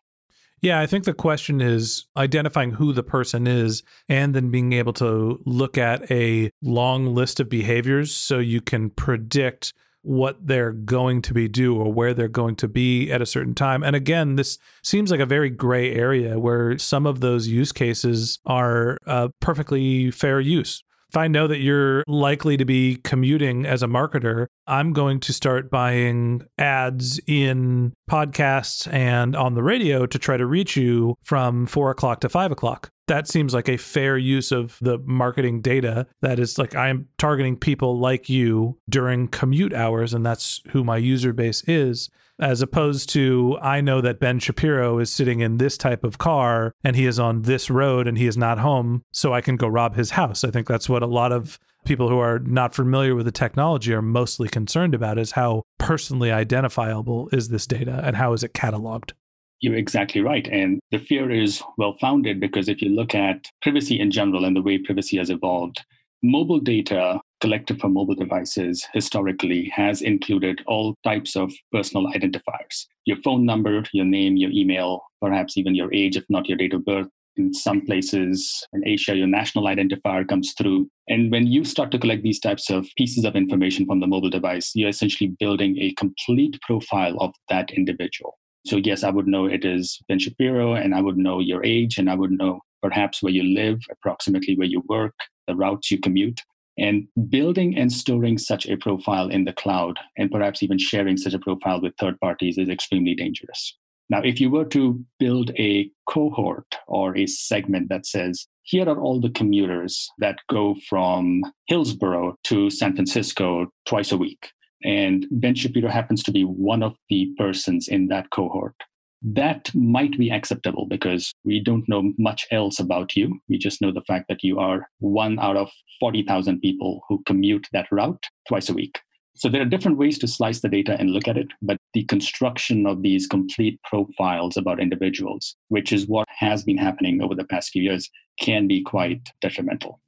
Yeah, 0.60 0.80
I 0.80 0.86
think 0.86 1.04
the 1.04 1.14
question 1.14 1.60
is 1.60 2.06
identifying 2.16 2.72
who 2.72 2.92
the 2.92 3.02
person 3.02 3.46
is 3.46 3.82
and 4.08 4.34
then 4.34 4.50
being 4.50 4.72
able 4.72 4.92
to 4.94 5.40
look 5.44 5.78
at 5.78 6.10
a 6.10 6.50
long 6.62 7.14
list 7.14 7.40
of 7.40 7.48
behaviors 7.48 8.12
so 8.14 8.38
you 8.38 8.60
can 8.60 8.90
predict 8.90 9.72
what 10.02 10.46
they're 10.46 10.72
going 10.72 11.20
to 11.22 11.34
be 11.34 11.48
do 11.48 11.76
or 11.76 11.92
where 11.92 12.14
they're 12.14 12.28
going 12.28 12.56
to 12.56 12.68
be 12.68 13.10
at 13.10 13.20
a 13.20 13.26
certain 13.26 13.54
time. 13.54 13.82
And 13.82 13.94
again, 13.94 14.36
this 14.36 14.58
seems 14.82 15.10
like 15.10 15.20
a 15.20 15.26
very 15.26 15.50
gray 15.50 15.92
area 15.94 16.38
where 16.38 16.78
some 16.78 17.06
of 17.06 17.20
those 17.20 17.48
use 17.48 17.72
cases 17.72 18.38
are 18.46 18.96
perfectly 19.40 20.10
fair 20.10 20.40
use 20.40 20.82
if 21.10 21.16
I 21.16 21.26
know 21.26 21.46
that 21.46 21.60
you're 21.60 22.04
likely 22.06 22.58
to 22.58 22.66
be 22.66 22.96
commuting 22.96 23.64
as 23.64 23.82
a 23.82 23.86
marketer, 23.86 24.48
I'm 24.68 24.92
going 24.92 25.18
to 25.20 25.32
start 25.32 25.70
buying 25.70 26.42
ads 26.58 27.18
in 27.26 27.94
podcasts 28.08 28.92
and 28.92 29.34
on 29.34 29.54
the 29.54 29.62
radio 29.62 30.04
to 30.04 30.18
try 30.18 30.36
to 30.36 30.44
reach 30.44 30.76
you 30.76 31.16
from 31.22 31.66
four 31.66 31.90
o'clock 31.90 32.20
to 32.20 32.28
five 32.28 32.52
o'clock. 32.52 32.90
That 33.06 33.26
seems 33.26 33.54
like 33.54 33.70
a 33.70 33.78
fair 33.78 34.18
use 34.18 34.52
of 34.52 34.76
the 34.82 34.98
marketing 34.98 35.62
data. 35.62 36.06
That 36.20 36.38
is 36.38 36.58
like 36.58 36.74
I'm 36.74 37.08
targeting 37.16 37.56
people 37.56 37.98
like 37.98 38.28
you 38.28 38.78
during 38.90 39.28
commute 39.28 39.72
hours, 39.72 40.12
and 40.12 40.24
that's 40.24 40.60
who 40.68 40.84
my 40.84 40.98
user 40.98 41.32
base 41.32 41.64
is 41.66 42.10
as 42.40 42.62
opposed 42.62 43.08
to 43.10 43.58
I 43.60 43.80
know 43.80 44.00
that 44.00 44.20
Ben 44.20 44.38
Shapiro 44.38 44.98
is 44.98 45.10
sitting 45.10 45.40
in 45.40 45.56
this 45.56 45.76
type 45.76 46.04
of 46.04 46.18
car 46.18 46.72
and 46.84 46.94
he 46.94 47.06
is 47.06 47.18
on 47.18 47.42
this 47.42 47.68
road 47.68 48.06
and 48.06 48.16
he 48.16 48.26
is 48.26 48.36
not 48.36 48.58
home, 48.58 49.02
so 49.10 49.32
I 49.32 49.40
can 49.40 49.56
go 49.56 49.66
rob 49.66 49.96
his 49.96 50.10
house. 50.10 50.44
I 50.44 50.50
think 50.50 50.68
that's 50.68 50.88
what 50.88 51.02
a 51.02 51.06
lot 51.06 51.32
of 51.32 51.58
people 51.84 52.08
who 52.08 52.18
are 52.18 52.38
not 52.38 52.74
familiar 52.74 53.14
with 53.14 53.26
the 53.26 53.32
technology 53.32 53.92
are 53.92 54.02
mostly 54.02 54.48
concerned 54.48 54.94
about 54.94 55.18
is 55.18 55.32
how 55.32 55.62
personally 55.78 56.30
identifiable 56.30 57.28
is 57.32 57.48
this 57.48 57.66
data 57.66 58.00
and 58.04 58.16
how 58.16 58.32
is 58.32 58.42
it 58.42 58.52
cataloged. 58.52 59.12
You're 59.60 59.76
exactly 59.76 60.20
right. 60.20 60.46
And 60.48 60.78
the 60.90 60.98
fear 60.98 61.30
is 61.30 61.62
well 61.78 61.96
founded 62.00 62.40
because 62.40 62.68
if 62.68 62.80
you 62.80 62.90
look 62.90 63.14
at 63.14 63.46
privacy 63.62 63.98
in 63.98 64.10
general 64.10 64.44
and 64.44 64.54
the 64.54 64.62
way 64.62 64.78
privacy 64.78 65.16
has 65.16 65.30
evolved, 65.30 65.84
mobile 66.22 66.60
data 66.60 67.20
collected 67.40 67.80
from 67.80 67.94
mobile 67.94 68.14
devices 68.14 68.86
historically 68.92 69.68
has 69.74 70.02
included 70.02 70.62
all 70.66 70.94
types 71.04 71.36
of 71.36 71.52
personal 71.72 72.10
identifiers 72.12 72.86
your 73.04 73.16
phone 73.24 73.46
number, 73.46 73.82
your 73.92 74.04
name, 74.04 74.36
your 74.36 74.50
email, 74.50 75.00
perhaps 75.22 75.56
even 75.56 75.74
your 75.74 75.92
age, 75.94 76.14
if 76.14 76.24
not 76.28 76.46
your 76.46 76.58
date 76.58 76.74
of 76.74 76.84
birth. 76.84 77.08
In 77.38 77.54
some 77.54 77.82
places 77.82 78.66
in 78.72 78.86
Asia, 78.86 79.14
your 79.14 79.28
national 79.28 79.64
identifier 79.64 80.28
comes 80.28 80.54
through. 80.58 80.90
And 81.08 81.30
when 81.30 81.46
you 81.46 81.64
start 81.64 81.92
to 81.92 81.98
collect 81.98 82.24
these 82.24 82.40
types 82.40 82.68
of 82.68 82.88
pieces 82.96 83.24
of 83.24 83.36
information 83.36 83.86
from 83.86 84.00
the 84.00 84.08
mobile 84.08 84.28
device, 84.28 84.72
you're 84.74 84.88
essentially 84.88 85.36
building 85.38 85.78
a 85.78 85.94
complete 85.94 86.58
profile 86.62 87.16
of 87.20 87.32
that 87.48 87.70
individual. 87.70 88.36
So, 88.66 88.76
yes, 88.76 89.04
I 89.04 89.10
would 89.10 89.28
know 89.28 89.46
it 89.46 89.64
is 89.64 90.00
Ben 90.08 90.18
Shapiro, 90.18 90.74
and 90.74 90.96
I 90.96 91.00
would 91.00 91.16
know 91.16 91.38
your 91.38 91.64
age, 91.64 91.96
and 91.96 92.10
I 92.10 92.16
would 92.16 92.32
know 92.32 92.60
perhaps 92.82 93.22
where 93.22 93.32
you 93.32 93.44
live, 93.44 93.78
approximately 93.90 94.56
where 94.56 94.66
you 94.66 94.82
work, 94.88 95.14
the 95.46 95.54
routes 95.54 95.92
you 95.92 95.98
commute. 95.98 96.42
And 96.76 97.06
building 97.28 97.76
and 97.78 97.92
storing 97.92 98.36
such 98.36 98.66
a 98.66 98.76
profile 98.76 99.28
in 99.28 99.44
the 99.44 99.52
cloud, 99.52 99.98
and 100.16 100.30
perhaps 100.30 100.62
even 100.62 100.78
sharing 100.78 101.16
such 101.16 101.34
a 101.34 101.38
profile 101.38 101.80
with 101.80 101.94
third 102.00 102.18
parties, 102.18 102.58
is 102.58 102.68
extremely 102.68 103.14
dangerous. 103.14 103.76
Now, 104.10 104.22
if 104.22 104.40
you 104.40 104.50
were 104.50 104.64
to 104.66 105.04
build 105.18 105.50
a 105.58 105.90
cohort 106.06 106.76
or 106.86 107.16
a 107.16 107.26
segment 107.26 107.90
that 107.90 108.06
says, 108.06 108.46
here 108.62 108.88
are 108.88 108.98
all 108.98 109.20
the 109.20 109.30
commuters 109.30 110.08
that 110.18 110.38
go 110.48 110.76
from 110.88 111.42
Hillsborough 111.66 112.36
to 112.44 112.70
San 112.70 112.94
Francisco 112.94 113.66
twice 113.86 114.10
a 114.12 114.16
week, 114.16 114.50
and 114.82 115.26
Ben 115.30 115.54
Shapiro 115.54 115.90
happens 115.90 116.22
to 116.22 116.32
be 116.32 116.44
one 116.44 116.82
of 116.82 116.94
the 117.10 117.32
persons 117.36 117.88
in 117.88 118.08
that 118.08 118.30
cohort, 118.30 118.74
that 119.22 119.74
might 119.74 120.16
be 120.16 120.30
acceptable 120.30 120.86
because 120.86 121.34
we 121.44 121.60
don't 121.60 121.88
know 121.88 122.12
much 122.18 122.46
else 122.50 122.78
about 122.78 123.16
you. 123.16 123.40
We 123.48 123.58
just 123.58 123.82
know 123.82 123.92
the 123.92 124.02
fact 124.02 124.26
that 124.28 124.44
you 124.44 124.58
are 124.58 124.88
one 125.00 125.38
out 125.38 125.56
of 125.56 125.70
40,000 125.98 126.60
people 126.60 127.02
who 127.08 127.22
commute 127.26 127.66
that 127.72 127.88
route 127.90 128.24
twice 128.46 128.68
a 128.68 128.74
week. 128.74 129.00
So 129.38 129.48
there 129.48 129.62
are 129.62 129.66
different 129.66 129.98
ways 129.98 130.18
to 130.18 130.26
slice 130.26 130.60
the 130.60 130.68
data 130.68 130.96
and 130.98 131.10
look 131.10 131.28
at 131.28 131.38
it, 131.38 131.46
but 131.62 131.76
the 131.94 132.02
construction 132.04 132.86
of 132.86 133.02
these 133.02 133.28
complete 133.28 133.80
profiles 133.84 134.56
about 134.56 134.80
individuals, 134.80 135.54
which 135.68 135.92
is 135.92 136.08
what 136.08 136.26
has 136.28 136.64
been 136.64 136.76
happening 136.76 137.22
over 137.22 137.36
the 137.36 137.44
past 137.44 137.70
few 137.70 137.82
years, 137.82 138.10
can 138.40 138.66
be 138.66 138.82
quite 138.82 139.30
detrimental. 139.40 140.00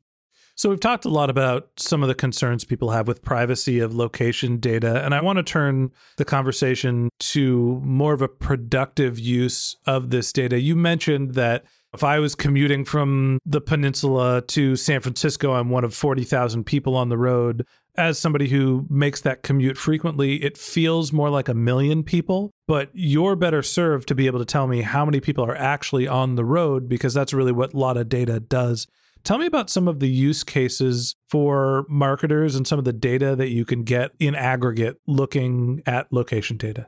So, 0.56 0.68
we've 0.68 0.80
talked 0.80 1.04
a 1.04 1.08
lot 1.08 1.30
about 1.30 1.70
some 1.78 2.02
of 2.02 2.08
the 2.08 2.14
concerns 2.14 2.64
people 2.64 2.90
have 2.90 3.06
with 3.06 3.22
privacy 3.22 3.78
of 3.78 3.94
location 3.94 4.58
data. 4.58 5.02
And 5.04 5.14
I 5.14 5.22
want 5.22 5.36
to 5.36 5.42
turn 5.42 5.92
the 6.16 6.24
conversation 6.24 7.08
to 7.20 7.80
more 7.84 8.12
of 8.12 8.20
a 8.20 8.28
productive 8.28 9.18
use 9.18 9.76
of 9.86 10.10
this 10.10 10.32
data. 10.32 10.60
You 10.60 10.74
mentioned 10.76 11.34
that 11.34 11.64
if 11.94 12.04
I 12.04 12.18
was 12.20 12.34
commuting 12.34 12.84
from 12.84 13.38
the 13.44 13.60
peninsula 13.60 14.42
to 14.42 14.76
San 14.76 15.00
Francisco, 15.00 15.52
I'm 15.54 15.70
one 15.70 15.82
of 15.82 15.94
40,000 15.94 16.64
people 16.64 16.96
on 16.96 17.08
the 17.08 17.18
road. 17.18 17.66
As 17.96 18.18
somebody 18.18 18.48
who 18.48 18.86
makes 18.88 19.20
that 19.22 19.42
commute 19.42 19.76
frequently, 19.76 20.42
it 20.42 20.56
feels 20.56 21.12
more 21.12 21.28
like 21.28 21.48
a 21.48 21.54
million 21.54 22.02
people, 22.02 22.50
but 22.66 22.90
you're 22.92 23.36
better 23.36 23.62
served 23.62 24.08
to 24.08 24.14
be 24.14 24.26
able 24.26 24.38
to 24.38 24.44
tell 24.44 24.66
me 24.66 24.82
how 24.82 25.04
many 25.04 25.20
people 25.20 25.44
are 25.44 25.56
actually 25.56 26.06
on 26.06 26.36
the 26.36 26.44
road 26.44 26.88
because 26.88 27.14
that's 27.14 27.34
really 27.34 27.52
what 27.52 27.74
a 27.74 27.78
lot 27.78 27.96
of 27.96 28.08
data 28.08 28.40
does 28.40 28.86
Tell 29.22 29.38
me 29.38 29.46
about 29.46 29.68
some 29.68 29.86
of 29.86 30.00
the 30.00 30.08
use 30.08 30.42
cases 30.42 31.14
for 31.28 31.84
marketers 31.88 32.56
and 32.56 32.66
some 32.66 32.78
of 32.78 32.84
the 32.84 32.92
data 32.92 33.36
that 33.36 33.50
you 33.50 33.64
can 33.64 33.84
get 33.84 34.12
in 34.18 34.34
aggregate 34.34 34.98
looking 35.06 35.82
at 35.86 36.10
location 36.12 36.56
data. 36.56 36.86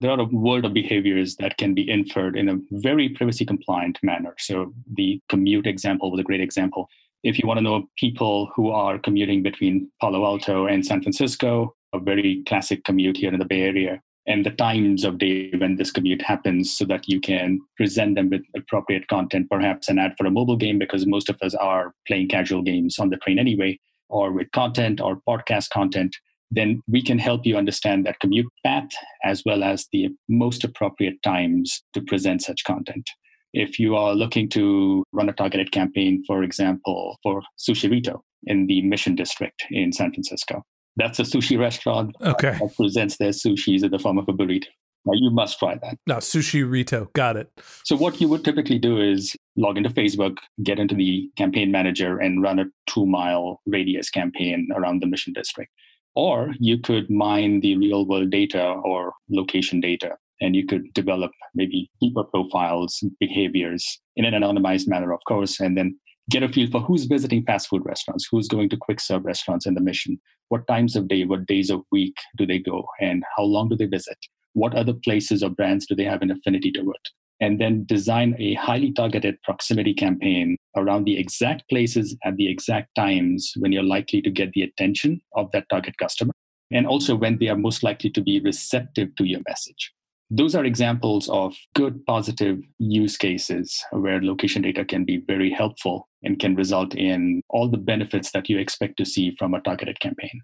There 0.00 0.10
are 0.10 0.20
a 0.20 0.24
world 0.24 0.64
of 0.64 0.74
behaviors 0.74 1.36
that 1.36 1.56
can 1.56 1.74
be 1.74 1.88
inferred 1.88 2.36
in 2.36 2.48
a 2.48 2.58
very 2.70 3.08
privacy 3.10 3.46
compliant 3.46 3.98
manner. 4.02 4.34
So, 4.38 4.74
the 4.94 5.20
commute 5.28 5.66
example 5.66 6.10
was 6.10 6.20
a 6.20 6.24
great 6.24 6.42
example. 6.42 6.88
If 7.26 7.40
you 7.40 7.48
want 7.48 7.58
to 7.58 7.64
know 7.64 7.88
people 7.96 8.52
who 8.54 8.70
are 8.70 9.00
commuting 9.00 9.42
between 9.42 9.90
Palo 10.00 10.24
Alto 10.24 10.66
and 10.66 10.86
San 10.86 11.02
Francisco, 11.02 11.74
a 11.92 11.98
very 11.98 12.44
classic 12.46 12.84
commute 12.84 13.16
here 13.16 13.32
in 13.32 13.40
the 13.40 13.44
Bay 13.44 13.62
Area, 13.62 14.00
and 14.28 14.46
the 14.46 14.52
times 14.52 15.02
of 15.02 15.18
day 15.18 15.50
when 15.58 15.74
this 15.74 15.90
commute 15.90 16.22
happens 16.22 16.72
so 16.72 16.84
that 16.84 17.08
you 17.08 17.20
can 17.20 17.58
present 17.76 18.14
them 18.14 18.30
with 18.30 18.42
appropriate 18.54 19.08
content, 19.08 19.50
perhaps 19.50 19.88
an 19.88 19.98
ad 19.98 20.14
for 20.16 20.24
a 20.24 20.30
mobile 20.30 20.56
game, 20.56 20.78
because 20.78 21.04
most 21.04 21.28
of 21.28 21.36
us 21.42 21.52
are 21.56 21.94
playing 22.06 22.28
casual 22.28 22.62
games 22.62 22.96
on 23.00 23.10
the 23.10 23.16
train 23.16 23.40
anyway, 23.40 23.76
or 24.08 24.30
with 24.30 24.48
content 24.52 25.00
or 25.00 25.20
podcast 25.28 25.70
content, 25.70 26.14
then 26.52 26.80
we 26.86 27.02
can 27.02 27.18
help 27.18 27.44
you 27.44 27.56
understand 27.56 28.06
that 28.06 28.20
commute 28.20 28.46
path 28.64 28.90
as 29.24 29.42
well 29.44 29.64
as 29.64 29.88
the 29.90 30.10
most 30.28 30.62
appropriate 30.62 31.20
times 31.24 31.82
to 31.92 32.00
present 32.02 32.40
such 32.40 32.62
content. 32.62 33.10
If 33.58 33.78
you 33.78 33.96
are 33.96 34.14
looking 34.14 34.50
to 34.50 35.02
run 35.12 35.30
a 35.30 35.32
targeted 35.32 35.72
campaign, 35.72 36.22
for 36.26 36.42
example, 36.42 37.18
for 37.22 37.40
Sushirrito 37.58 38.20
in 38.44 38.66
the 38.66 38.82
Mission 38.82 39.14
District 39.14 39.64
in 39.70 39.94
San 39.94 40.12
Francisco, 40.12 40.62
that's 40.96 41.18
a 41.18 41.22
sushi 41.22 41.58
restaurant 41.58 42.14
okay. 42.20 42.58
that 42.60 42.76
presents 42.76 43.16
their 43.16 43.30
sushis 43.30 43.82
in 43.82 43.90
the 43.90 43.98
form 43.98 44.18
of 44.18 44.28
a 44.28 44.34
burrito. 44.34 44.66
Now 45.06 45.14
you 45.14 45.30
must 45.30 45.58
try 45.58 45.76
that. 45.76 45.96
No, 46.06 46.16
Sushirrito. 46.16 47.10
Got 47.14 47.38
it. 47.38 47.50
So 47.84 47.96
what 47.96 48.20
you 48.20 48.28
would 48.28 48.44
typically 48.44 48.78
do 48.78 49.00
is 49.00 49.34
log 49.56 49.78
into 49.78 49.88
Facebook, 49.88 50.36
get 50.62 50.78
into 50.78 50.94
the 50.94 51.30
campaign 51.38 51.70
manager, 51.70 52.18
and 52.18 52.42
run 52.42 52.58
a 52.58 52.64
two 52.86 53.06
mile 53.06 53.62
radius 53.64 54.10
campaign 54.10 54.68
around 54.74 55.00
the 55.00 55.06
mission 55.06 55.32
district. 55.32 55.72
Or 56.14 56.54
you 56.58 56.78
could 56.78 57.08
mine 57.08 57.60
the 57.60 57.78
real 57.78 58.06
world 58.06 58.28
data 58.28 58.64
or 58.84 59.14
location 59.30 59.80
data, 59.80 60.16
and 60.40 60.54
you 60.54 60.66
could 60.66 60.92
develop 60.94 61.32
maybe 61.54 61.90
deeper 62.00 62.24
profiles, 62.24 63.02
behaviors 63.20 64.00
in 64.16 64.24
an 64.24 64.34
anonymized 64.34 64.88
manner, 64.88 65.12
of 65.12 65.20
course, 65.26 65.60
and 65.60 65.76
then 65.76 65.98
get 66.30 66.42
a 66.42 66.48
feel 66.48 66.70
for 66.70 66.80
who's 66.80 67.04
visiting 67.04 67.44
fast 67.44 67.68
food 67.68 67.82
restaurants, 67.84 68.26
who's 68.30 68.48
going 68.48 68.68
to 68.70 68.76
quick 68.76 69.00
serve 69.00 69.24
restaurants 69.24 69.66
in 69.66 69.74
the 69.74 69.80
mission, 69.80 70.20
what 70.48 70.66
times 70.66 70.96
of 70.96 71.08
day, 71.08 71.24
what 71.24 71.46
days 71.46 71.70
of 71.70 71.82
week 71.92 72.16
do 72.36 72.46
they 72.46 72.58
go, 72.58 72.84
and 73.00 73.22
how 73.36 73.42
long 73.44 73.68
do 73.68 73.76
they 73.76 73.86
visit? 73.86 74.18
What 74.54 74.74
other 74.74 74.94
places 74.94 75.42
or 75.42 75.50
brands 75.50 75.86
do 75.86 75.94
they 75.94 76.04
have 76.04 76.22
an 76.22 76.30
affinity 76.30 76.72
toward? 76.72 76.96
And 77.40 77.60
then 77.60 77.84
design 77.84 78.34
a 78.38 78.54
highly 78.54 78.92
targeted 78.92 79.42
proximity 79.42 79.92
campaign 79.92 80.56
around 80.76 81.04
the 81.04 81.18
exact 81.18 81.68
places 81.68 82.16
at 82.24 82.36
the 82.36 82.50
exact 82.50 82.94
times 82.94 83.52
when 83.58 83.72
you're 83.72 83.82
likely 83.82 84.22
to 84.22 84.30
get 84.30 84.52
the 84.52 84.62
attention 84.62 85.20
of 85.34 85.50
that 85.52 85.68
target 85.68 85.98
customer. 85.98 86.32
And 86.72 86.86
also 86.86 87.14
when 87.14 87.38
they 87.38 87.48
are 87.48 87.56
most 87.56 87.82
likely 87.82 88.10
to 88.10 88.22
be 88.22 88.40
receptive 88.40 89.14
to 89.16 89.24
your 89.24 89.40
message. 89.46 89.92
Those 90.30 90.54
are 90.56 90.64
examples 90.64 91.28
of 91.28 91.54
good 91.74 92.04
positive 92.04 92.58
use 92.78 93.16
cases 93.16 93.80
where 93.92 94.20
location 94.20 94.62
data 94.62 94.84
can 94.84 95.04
be 95.04 95.22
very 95.26 95.50
helpful 95.50 96.08
and 96.22 96.38
can 96.38 96.56
result 96.56 96.94
in 96.94 97.42
all 97.48 97.68
the 97.68 97.78
benefits 97.78 98.32
that 98.32 98.48
you 98.48 98.58
expect 98.58 98.96
to 98.96 99.04
see 99.04 99.36
from 99.38 99.54
a 99.54 99.60
targeted 99.60 100.00
campaign. 100.00 100.40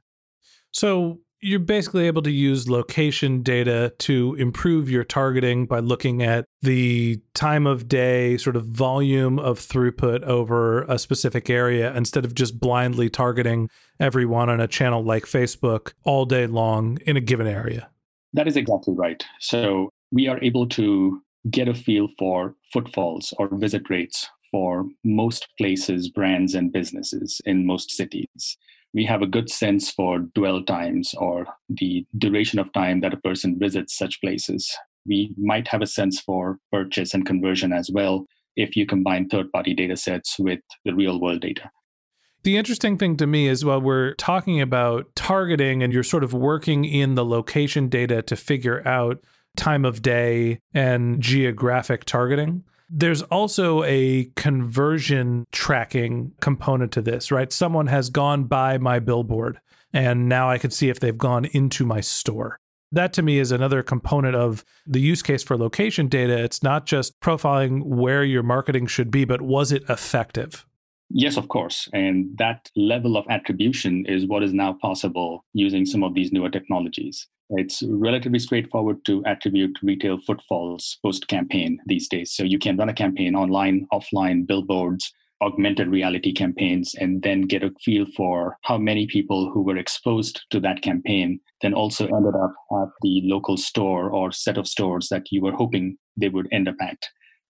So, 0.70 1.18
you're 1.44 1.58
basically 1.58 2.06
able 2.06 2.22
to 2.22 2.30
use 2.30 2.70
location 2.70 3.42
data 3.42 3.92
to 3.98 4.36
improve 4.36 4.88
your 4.88 5.02
targeting 5.02 5.66
by 5.66 5.80
looking 5.80 6.22
at 6.22 6.44
the 6.62 7.20
time 7.34 7.66
of 7.66 7.88
day, 7.88 8.36
sort 8.36 8.54
of 8.54 8.64
volume 8.66 9.40
of 9.40 9.58
throughput 9.58 10.22
over 10.22 10.82
a 10.84 11.00
specific 11.00 11.50
area 11.50 11.92
instead 11.96 12.24
of 12.24 12.36
just 12.36 12.60
blindly 12.60 13.10
targeting 13.10 13.68
everyone 13.98 14.48
on 14.48 14.60
a 14.60 14.68
channel 14.68 15.02
like 15.02 15.24
Facebook 15.24 15.94
all 16.04 16.24
day 16.24 16.46
long 16.46 16.98
in 17.06 17.16
a 17.16 17.20
given 17.20 17.48
area. 17.48 17.90
That 18.32 18.48
is 18.48 18.56
exactly 18.56 18.94
right. 18.94 19.22
So 19.40 19.90
we 20.10 20.28
are 20.28 20.42
able 20.42 20.68
to 20.70 21.22
get 21.50 21.68
a 21.68 21.74
feel 21.74 22.08
for 22.18 22.54
footfalls 22.72 23.34
or 23.38 23.48
visit 23.52 23.90
rates 23.90 24.28
for 24.50 24.86
most 25.04 25.48
places, 25.58 26.08
brands, 26.08 26.54
and 26.54 26.72
businesses 26.72 27.40
in 27.44 27.66
most 27.66 27.90
cities. 27.90 28.56
We 28.94 29.06
have 29.06 29.22
a 29.22 29.26
good 29.26 29.50
sense 29.50 29.90
for 29.90 30.20
dwell 30.34 30.62
times 30.62 31.14
or 31.16 31.46
the 31.68 32.06
duration 32.18 32.58
of 32.58 32.72
time 32.72 33.00
that 33.00 33.14
a 33.14 33.20
person 33.20 33.58
visits 33.58 33.96
such 33.96 34.20
places. 34.20 34.70
We 35.06 35.34
might 35.38 35.66
have 35.68 35.80
a 35.80 35.86
sense 35.86 36.20
for 36.20 36.58
purchase 36.70 37.14
and 37.14 37.24
conversion 37.24 37.72
as 37.72 37.90
well 37.92 38.26
if 38.54 38.76
you 38.76 38.84
combine 38.84 39.28
third 39.28 39.50
party 39.50 39.74
data 39.74 39.96
sets 39.96 40.38
with 40.38 40.60
the 40.84 40.94
real 40.94 41.18
world 41.18 41.40
data. 41.40 41.70
The 42.44 42.56
interesting 42.56 42.98
thing 42.98 43.16
to 43.18 43.26
me 43.26 43.46
is 43.46 43.64
while 43.64 43.80
we're 43.80 44.14
talking 44.14 44.60
about 44.60 45.14
targeting 45.14 45.82
and 45.82 45.92
you're 45.92 46.02
sort 46.02 46.24
of 46.24 46.34
working 46.34 46.84
in 46.84 47.14
the 47.14 47.24
location 47.24 47.88
data 47.88 48.20
to 48.22 48.34
figure 48.34 48.86
out 48.86 49.22
time 49.56 49.84
of 49.84 50.02
day 50.02 50.58
and 50.74 51.20
geographic 51.20 52.04
targeting, 52.04 52.64
there's 52.90 53.22
also 53.22 53.84
a 53.84 54.30
conversion 54.34 55.46
tracking 55.52 56.32
component 56.40 56.90
to 56.92 57.00
this, 57.00 57.30
right? 57.30 57.52
Someone 57.52 57.86
has 57.86 58.10
gone 58.10 58.44
by 58.44 58.76
my 58.76 58.98
billboard 58.98 59.60
and 59.92 60.28
now 60.28 60.50
I 60.50 60.58
can 60.58 60.72
see 60.72 60.88
if 60.88 60.98
they've 60.98 61.16
gone 61.16 61.44
into 61.44 61.86
my 61.86 62.00
store. 62.00 62.58
That 62.90 63.12
to 63.14 63.22
me 63.22 63.38
is 63.38 63.52
another 63.52 63.84
component 63.84 64.34
of 64.34 64.64
the 64.86 65.00
use 65.00 65.22
case 65.22 65.44
for 65.44 65.56
location 65.56 66.08
data. 66.08 66.42
It's 66.42 66.62
not 66.62 66.86
just 66.86 67.18
profiling 67.20 67.84
where 67.84 68.24
your 68.24 68.42
marketing 68.42 68.88
should 68.88 69.10
be, 69.12 69.24
but 69.24 69.40
was 69.40 69.70
it 69.70 69.84
effective? 69.88 70.66
Yes, 71.14 71.36
of 71.36 71.48
course. 71.48 71.88
And 71.92 72.36
that 72.38 72.70
level 72.74 73.16
of 73.16 73.26
attribution 73.28 74.06
is 74.06 74.26
what 74.26 74.42
is 74.42 74.54
now 74.54 74.72
possible 74.72 75.44
using 75.52 75.84
some 75.84 76.02
of 76.02 76.14
these 76.14 76.32
newer 76.32 76.48
technologies. 76.48 77.26
It's 77.50 77.82
relatively 77.86 78.38
straightforward 78.38 79.04
to 79.04 79.22
attribute 79.26 79.78
retail 79.82 80.18
footfalls 80.26 80.98
post 81.02 81.28
campaign 81.28 81.78
these 81.84 82.08
days. 82.08 82.32
So 82.32 82.44
you 82.44 82.58
can 82.58 82.78
run 82.78 82.88
a 82.88 82.94
campaign 82.94 83.34
online, 83.34 83.86
offline, 83.92 84.46
billboards, 84.46 85.12
augmented 85.42 85.88
reality 85.88 86.32
campaigns, 86.32 86.94
and 86.94 87.22
then 87.22 87.42
get 87.42 87.62
a 87.62 87.72
feel 87.84 88.06
for 88.16 88.56
how 88.62 88.78
many 88.78 89.06
people 89.06 89.50
who 89.50 89.60
were 89.60 89.76
exposed 89.76 90.40
to 90.50 90.60
that 90.60 90.80
campaign 90.80 91.40
then 91.60 91.74
also 91.74 92.06
ended 92.06 92.34
up 92.34 92.54
at 92.80 92.88
the 93.02 93.20
local 93.24 93.58
store 93.58 94.08
or 94.10 94.32
set 94.32 94.56
of 94.56 94.66
stores 94.66 95.08
that 95.10 95.26
you 95.30 95.42
were 95.42 95.52
hoping 95.52 95.98
they 96.16 96.30
would 96.30 96.48
end 96.52 96.68
up 96.68 96.76
at. 96.80 96.98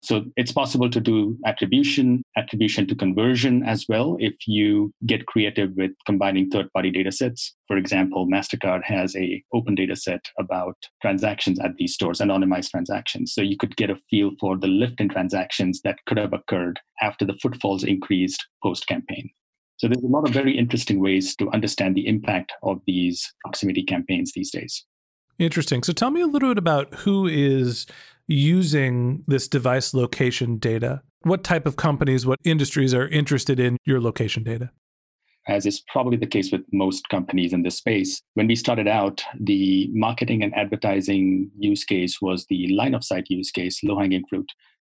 So 0.04 0.24
it's 0.36 0.50
possible 0.50 0.90
to 0.90 0.98
do 0.98 1.38
attribution, 1.46 2.24
attribution 2.36 2.88
to 2.88 2.94
conversion 2.96 3.62
as 3.62 3.86
well 3.88 4.16
if 4.18 4.34
you 4.48 4.92
get 5.06 5.26
creative 5.26 5.70
with 5.76 5.92
combining 6.06 6.50
third-party 6.50 6.90
data 6.90 7.12
sets. 7.12 7.54
For 7.68 7.76
example, 7.76 8.26
MasterCard 8.26 8.82
has 8.82 9.14
a 9.14 9.44
open 9.54 9.76
data 9.76 9.94
set 9.94 10.26
about 10.40 10.74
transactions 11.00 11.60
at 11.60 11.76
these 11.76 11.94
stores, 11.94 12.18
anonymized 12.18 12.70
transactions. 12.70 13.32
So 13.32 13.42
you 13.42 13.56
could 13.56 13.76
get 13.76 13.90
a 13.90 13.96
feel 14.10 14.32
for 14.40 14.58
the 14.58 14.66
lift 14.66 15.00
in 15.00 15.08
transactions 15.08 15.80
that 15.84 15.98
could 16.06 16.18
have 16.18 16.32
occurred 16.32 16.80
after 17.00 17.24
the 17.24 17.38
footfalls 17.40 17.84
increased 17.84 18.44
post-campaign. 18.60 19.30
So 19.76 19.86
there's 19.86 20.02
a 20.02 20.08
lot 20.08 20.26
of 20.26 20.34
very 20.34 20.58
interesting 20.58 21.00
ways 21.00 21.36
to 21.36 21.48
understand 21.50 21.94
the 21.94 22.08
impact 22.08 22.52
of 22.64 22.80
these 22.88 23.32
proximity 23.44 23.84
campaigns 23.84 24.32
these 24.32 24.50
days. 24.50 24.84
Interesting. 25.38 25.82
So 25.82 25.92
tell 25.92 26.10
me 26.10 26.20
a 26.20 26.26
little 26.26 26.50
bit 26.50 26.58
about 26.58 26.92
who 26.94 27.26
is 27.26 27.86
using 28.28 29.24
this 29.26 29.48
device 29.48 29.94
location 29.94 30.58
data? 30.58 31.02
What 31.22 31.44
type 31.44 31.66
of 31.66 31.76
companies, 31.76 32.26
what 32.26 32.38
industries 32.44 32.94
are 32.94 33.08
interested 33.08 33.60
in 33.60 33.76
your 33.84 34.00
location 34.00 34.42
data? 34.42 34.70
As 35.48 35.66
is 35.66 35.82
probably 35.88 36.16
the 36.16 36.26
case 36.26 36.52
with 36.52 36.62
most 36.72 37.08
companies 37.08 37.52
in 37.52 37.62
this 37.62 37.76
space, 37.76 38.22
when 38.34 38.46
we 38.46 38.54
started 38.54 38.86
out, 38.86 39.24
the 39.40 39.88
marketing 39.92 40.42
and 40.42 40.54
advertising 40.54 41.50
use 41.58 41.84
case 41.84 42.20
was 42.22 42.46
the 42.46 42.72
line 42.72 42.94
of 42.94 43.02
sight 43.02 43.26
use 43.28 43.50
case, 43.50 43.82
low 43.82 43.98
hanging 43.98 44.24
fruit 44.28 44.48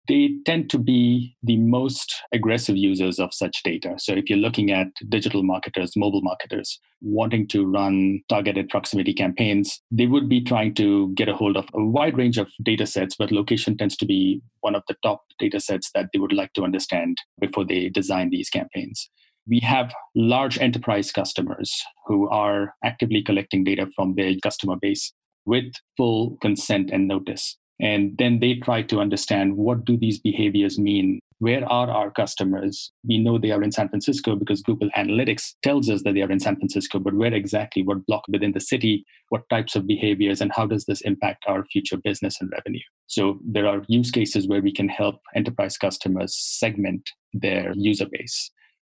they 0.09 0.31
tend 0.47 0.71
to 0.71 0.79
be 0.79 1.37
the 1.43 1.59
most 1.59 2.17
aggressive 2.33 2.77
users 2.77 3.19
of 3.19 3.35
such 3.35 3.63
data. 3.63 3.95
So 3.99 4.13
if 4.15 4.29
you're 4.29 4.39
looking 4.39 4.71
at 4.71 4.89
digital 5.09 5.43
marketers, 5.43 5.93
mobile 5.97 6.23
marketers 6.23 6.81
wanting 7.01 7.47
to 7.49 7.67
run 7.67 8.21
targeted 8.29 8.71
proximity 8.71 9.13
campaigns, 9.13 9.81
they 9.91 10.07
would 10.07 10.29
be 10.29 10.43
trying 10.43 10.75
to 10.75 11.13
get 11.15 11.29
a 11.29 11.35
hold 11.35 11.57
of 11.57 11.67
a 11.75 11.85
wide 11.85 12.17
range 12.17 12.39
of 12.39 12.51
data 12.63 12.87
sets, 12.87 13.15
but 13.17 13.31
location 13.31 13.77
tends 13.77 13.97
to 13.99 14.07
be 14.07 14.41
one 14.61 14.75
of 14.75 14.83
the 14.89 14.97
top 15.03 15.25
data 15.39 15.61
sets 15.61 15.91
that 15.95 16.07
they 16.13 16.19
would 16.19 16.33
like 16.33 16.53
to 16.55 16.65
understand 16.65 17.19
before 17.41 17.65
they 17.65 17.89
design 17.91 18.31
these 18.31 18.51
campaigns. 18.51 19.11
We 19.47 19.61
have 19.61 19.95
large 20.15 20.59
enterprise 20.59 21.13
customers 21.13 21.83
who 22.07 22.29
are 22.29 22.75
actively 22.85 23.23
collecting 23.23 23.65
data 23.65 23.89
from 23.95 24.15
their 24.15 24.35
customer 24.43 24.77
base 24.77 25.13
with 25.45 25.73
full 25.97 26.37
consent 26.43 26.91
and 26.91 27.09
notice 27.09 27.57
and 27.81 28.17
then 28.19 28.41
they 28.41 28.55
try 28.55 28.83
to 28.83 29.01
understand 29.01 29.57
what 29.57 29.85
do 29.85 29.97
these 29.97 30.19
behaviors 30.19 30.79
mean? 30.79 31.21
Where 31.41 31.65
are 31.71 31.89
our 31.89 32.11
customers? 32.11 32.91
We 33.07 33.19
know 33.19 33.39
they 33.39 33.53
are 33.53 33.63
in 33.63 33.71
san 33.71 33.89
francisco 33.89 34.35
because 34.35 34.63
google 34.63 34.91
analytics 34.97 35.55
tells 35.63 35.89
us 35.89 36.03
that 36.03 36.15
they 36.15 36.23
are 36.23 36.31
in 36.31 36.41
san 36.41 36.57
francisco 36.57 36.99
but 36.99 37.15
where 37.15 37.33
exactly? 37.33 37.83
What 37.83 38.05
block 38.07 38.25
within 38.29 38.53
the 38.53 38.61
city? 38.61 39.05
What 39.29 39.49
types 39.49 39.77
of 39.77 39.87
behaviors? 39.87 40.41
And 40.41 40.51
how 40.53 40.67
does 40.67 40.87
this 40.87 41.01
impact 41.03 41.45
our 41.47 41.65
future 41.65 41.97
business 41.97 42.41
and 42.41 42.51
revenue? 42.51 42.83
So 43.07 43.39
there 43.45 43.69
are 43.69 43.83
use 43.87 44.11
cases 44.11 44.49
where 44.49 44.63
we 44.63 44.73
can 44.73 44.89
help 44.89 45.21
enterprise 45.35 45.79
customers 45.79 46.37
segment 46.37 47.09
their 47.33 47.73
user 47.77 48.07
base. 48.11 48.51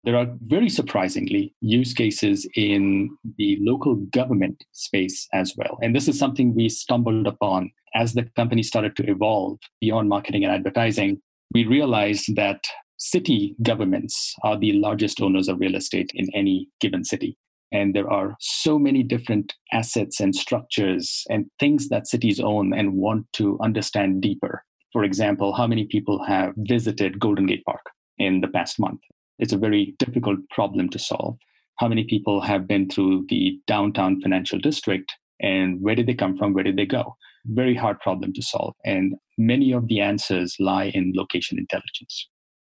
There 0.05 0.17
are 0.17 0.27
very 0.41 0.69
surprisingly 0.69 1.55
use 1.61 1.95
cases 1.95 2.49
in 2.57 3.17
the 3.39 3.57
local 3.61 3.95
government 3.95 4.65
space 4.73 5.29
as 5.33 5.55
well. 5.57 5.79
And 5.81 5.95
this 5.95 6.09
is 6.09 6.19
something 6.19 6.57
we 6.57 6.69
stumbled 6.69 7.29
upon 7.29 7.71
as 7.95 8.15
the 8.15 8.25
company 8.37 8.63
started 8.63 8.97
to 8.97 9.11
evolve 9.11 9.59
beyond 9.81 10.09
marketing 10.09 10.45
and 10.45 10.53
advertising. 10.53 11.21
We 11.53 11.67
realized 11.67 12.35
that 12.37 12.63
city 12.99 13.57
governments 13.63 14.35
are 14.43 14.59
the 14.59 14.73
largest 14.75 15.21
owners 15.21 15.49
of 15.49 15.61
real 15.61 15.75
estate 15.75 16.11
in 16.15 16.29
any 16.35 16.69
given 16.81 17.05
city. 17.05 17.37
And 17.73 17.95
there 17.95 18.11
are 18.11 18.37
so 18.39 18.79
many 18.79 19.03
different 19.03 19.55
assets 19.73 20.21
and 20.21 20.35
structures 20.35 21.25
and 21.31 21.47
things 21.59 21.89
that 21.89 22.07
cities 22.07 22.39
own 22.39 22.75
and 22.75 22.95
want 22.95 23.27
to 23.35 23.59
understand 23.63 24.21
deeper. 24.21 24.63
For 24.93 25.05
example, 25.05 25.55
how 25.55 25.67
many 25.67 25.87
people 25.87 26.23
have 26.25 26.53
visited 26.59 27.19
Golden 27.19 27.47
Gate 27.47 27.65
Park 27.65 27.81
in 28.19 28.43
the 28.43 28.49
past 28.49 28.79
month? 28.79 29.01
It's 29.39 29.55
a 29.55 29.59
very 29.59 29.95
difficult 29.99 30.39
problem 30.51 30.91
to 30.91 30.99
solve. 30.99 31.39
How 31.79 31.89
many 31.89 32.05
people 32.05 32.43
have 32.43 32.69
been 32.69 32.89
through 32.91 33.27
the 33.31 33.59
downtown 33.67 34.21
financial 34.21 34.59
district 34.59 35.11
and 35.41 35.81
where 35.81 35.95
did 35.95 36.07
they 36.07 36.15
come 36.15 36.37
from? 36.37 36.53
Where 36.53 36.65
did 36.65 36.77
they 36.77 36.87
go? 36.87 37.17
Very 37.47 37.75
hard 37.75 38.01
problem 38.01 38.33
to 38.35 38.43
solve. 38.43 38.75
And 38.85 39.15
many 39.37 39.73
of 39.73 39.89
the 39.89 40.01
answers 40.01 40.57
lie 40.59 40.91
in 40.95 41.13
location 41.15 41.59
intelligence. 41.59 42.29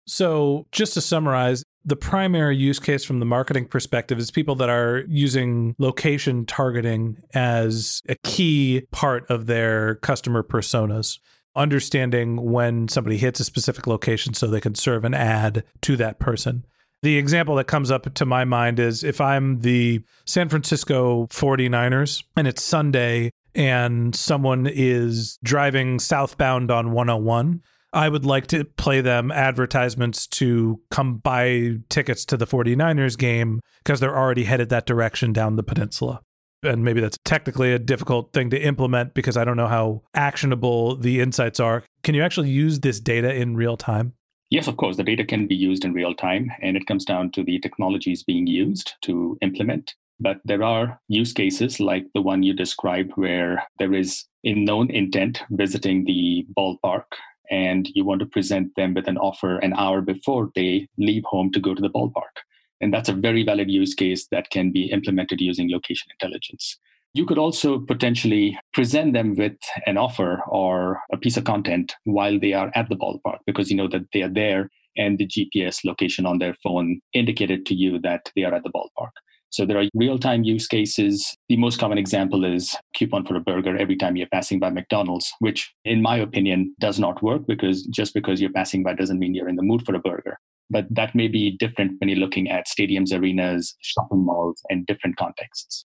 So, 0.07 0.67
just 0.71 0.93
to 0.93 1.01
summarize, 1.01 1.63
the 1.83 1.95
primary 1.95 2.55
use 2.55 2.79
case 2.79 3.03
from 3.03 3.19
the 3.19 3.25
marketing 3.25 3.65
perspective 3.65 4.19
is 4.19 4.29
people 4.29 4.55
that 4.55 4.69
are 4.69 5.03
using 5.07 5.75
location 5.79 6.45
targeting 6.45 7.17
as 7.33 8.01
a 8.07 8.15
key 8.23 8.83
part 8.91 9.29
of 9.29 9.47
their 9.47 9.95
customer 9.95 10.43
personas 10.43 11.19
understanding 11.55 12.51
when 12.51 12.87
somebody 12.87 13.17
hits 13.17 13.39
a 13.39 13.43
specific 13.43 13.87
location 13.87 14.33
so 14.33 14.47
they 14.47 14.61
can 14.61 14.75
serve 14.75 15.05
an 15.05 15.13
ad 15.13 15.63
to 15.81 15.95
that 15.95 16.19
person. 16.19 16.65
The 17.01 17.17
example 17.17 17.55
that 17.55 17.67
comes 17.67 17.91
up 17.91 18.13
to 18.13 18.25
my 18.25 18.45
mind 18.45 18.79
is 18.79 19.03
if 19.03 19.21
I'm 19.21 19.61
the 19.61 20.01
San 20.25 20.49
Francisco 20.49 21.27
49ers 21.27 22.23
and 22.35 22.47
it's 22.47 22.63
Sunday 22.63 23.31
and 23.55 24.15
someone 24.15 24.67
is 24.67 25.39
driving 25.43 25.99
southbound 25.99 26.71
on 26.71 26.91
101, 26.91 27.61
I 27.93 28.09
would 28.09 28.25
like 28.25 28.47
to 28.47 28.65
play 28.65 29.01
them 29.01 29.31
advertisements 29.31 30.27
to 30.27 30.81
come 30.91 31.17
buy 31.17 31.77
tickets 31.89 32.25
to 32.25 32.37
the 32.37 32.45
49ers 32.45 33.17
game 33.17 33.61
because 33.83 33.99
they're 33.99 34.17
already 34.17 34.43
headed 34.43 34.69
that 34.69 34.85
direction 34.85 35.31
down 35.31 35.55
the 35.55 35.63
peninsula 35.63 36.21
and 36.65 36.83
maybe 36.83 36.99
that's 36.99 37.19
technically 37.23 37.71
a 37.73 37.79
difficult 37.79 38.33
thing 38.33 38.49
to 38.49 38.59
implement 38.59 39.13
because 39.13 39.37
I 39.37 39.43
don't 39.43 39.57
know 39.57 39.67
how 39.67 40.01
actionable 40.13 40.95
the 40.95 41.21
insights 41.21 41.59
are. 41.59 41.83
Can 42.03 42.15
you 42.15 42.23
actually 42.23 42.49
use 42.49 42.79
this 42.79 42.99
data 42.99 43.33
in 43.33 43.55
real 43.55 43.77
time? 43.77 44.13
Yes, 44.49 44.67
of 44.67 44.77
course. 44.77 44.97
The 44.97 45.03
data 45.03 45.25
can 45.25 45.47
be 45.47 45.55
used 45.55 45.85
in 45.85 45.93
real 45.93 46.13
time, 46.13 46.51
and 46.61 46.77
it 46.77 46.85
comes 46.85 47.03
down 47.03 47.31
to 47.31 47.43
the 47.43 47.59
technologies 47.59 48.23
being 48.23 48.47
used 48.47 48.93
to 49.01 49.37
implement. 49.41 49.95
But 50.19 50.37
there 50.45 50.63
are 50.63 50.99
use 51.07 51.33
cases 51.33 51.79
like 51.79 52.05
the 52.13 52.21
one 52.21 52.43
you 52.43 52.53
described 52.53 53.11
where 53.15 53.63
there 53.79 53.93
is 53.93 54.25
a 54.43 54.53
known 54.53 54.89
intent 54.91 55.43
visiting 55.51 56.05
the 56.05 56.45
ballpark 56.57 57.03
and 57.51 57.89
you 57.93 58.05
want 58.05 58.19
to 58.21 58.25
present 58.25 58.75
them 58.75 58.93
with 58.93 59.07
an 59.07 59.17
offer 59.17 59.57
an 59.59 59.73
hour 59.73 60.01
before 60.01 60.51
they 60.55 60.87
leave 60.97 61.23
home 61.25 61.51
to 61.51 61.59
go 61.59 61.75
to 61.75 61.81
the 61.81 61.89
ballpark. 61.89 62.41
And 62.81 62.93
that's 62.93 63.09
a 63.09 63.13
very 63.13 63.43
valid 63.43 63.69
use 63.69 63.93
case 63.93 64.27
that 64.31 64.49
can 64.49 64.71
be 64.71 64.85
implemented 64.91 65.41
using 65.41 65.71
location 65.71 66.07
intelligence. 66.11 66.77
You 67.13 67.25
could 67.25 67.37
also 67.37 67.79
potentially 67.79 68.57
present 68.73 69.13
them 69.13 69.35
with 69.35 69.55
an 69.85 69.97
offer 69.97 70.41
or 70.47 70.99
a 71.13 71.17
piece 71.17 71.37
of 71.37 71.45
content 71.45 71.95
while 72.03 72.37
they 72.37 72.51
are 72.53 72.71
at 72.75 72.89
the 72.89 72.97
ballpark 72.97 73.37
because 73.45 73.69
you 73.69 73.77
know 73.77 73.87
that 73.87 74.05
they 74.11 74.21
are 74.21 74.33
there 74.33 74.69
and 74.97 75.17
the 75.17 75.27
GPS 75.27 75.85
location 75.85 76.25
on 76.25 76.39
their 76.39 76.55
phone 76.61 76.99
indicated 77.13 77.65
to 77.67 77.73
you 77.73 77.99
that 77.99 78.31
they 78.35 78.43
are 78.43 78.53
at 78.53 78.63
the 78.63 78.71
ballpark. 78.71 79.11
So 79.49 79.65
there 79.65 79.79
are 79.79 79.85
real 79.93 80.17
time 80.17 80.43
use 80.43 80.67
cases. 80.67 81.35
The 81.49 81.57
most 81.57 81.79
common 81.79 81.97
example 81.97 82.43
is 82.43 82.75
coupon 82.93 83.25
for 83.25 83.35
a 83.35 83.39
burger 83.39 83.77
every 83.77 83.95
time 83.95 84.15
you're 84.15 84.27
passing 84.27 84.59
by 84.59 84.69
McDonald's, 84.69 85.31
which, 85.39 85.73
in 85.85 86.01
my 86.01 86.17
opinion, 86.17 86.75
does 86.79 86.99
not 86.99 87.23
work 87.23 87.43
because 87.47 87.83
just 87.83 88.13
because 88.13 88.41
you're 88.41 88.51
passing 88.51 88.83
by 88.83 88.93
doesn't 88.93 89.19
mean 89.19 89.33
you're 89.33 89.49
in 89.49 89.55
the 89.55 89.63
mood 89.63 89.85
for 89.85 89.95
a 89.95 89.99
burger 89.99 90.37
but 90.69 90.87
that 90.89 91.13
may 91.15 91.27
be 91.27 91.55
different 91.57 91.93
when 91.99 92.09
you're 92.09 92.19
looking 92.19 92.49
at 92.49 92.67
stadiums, 92.67 93.13
arenas, 93.13 93.75
shopping 93.81 94.25
malls, 94.25 94.61
and 94.69 94.85
different 94.85 95.15
contexts. 95.17 95.85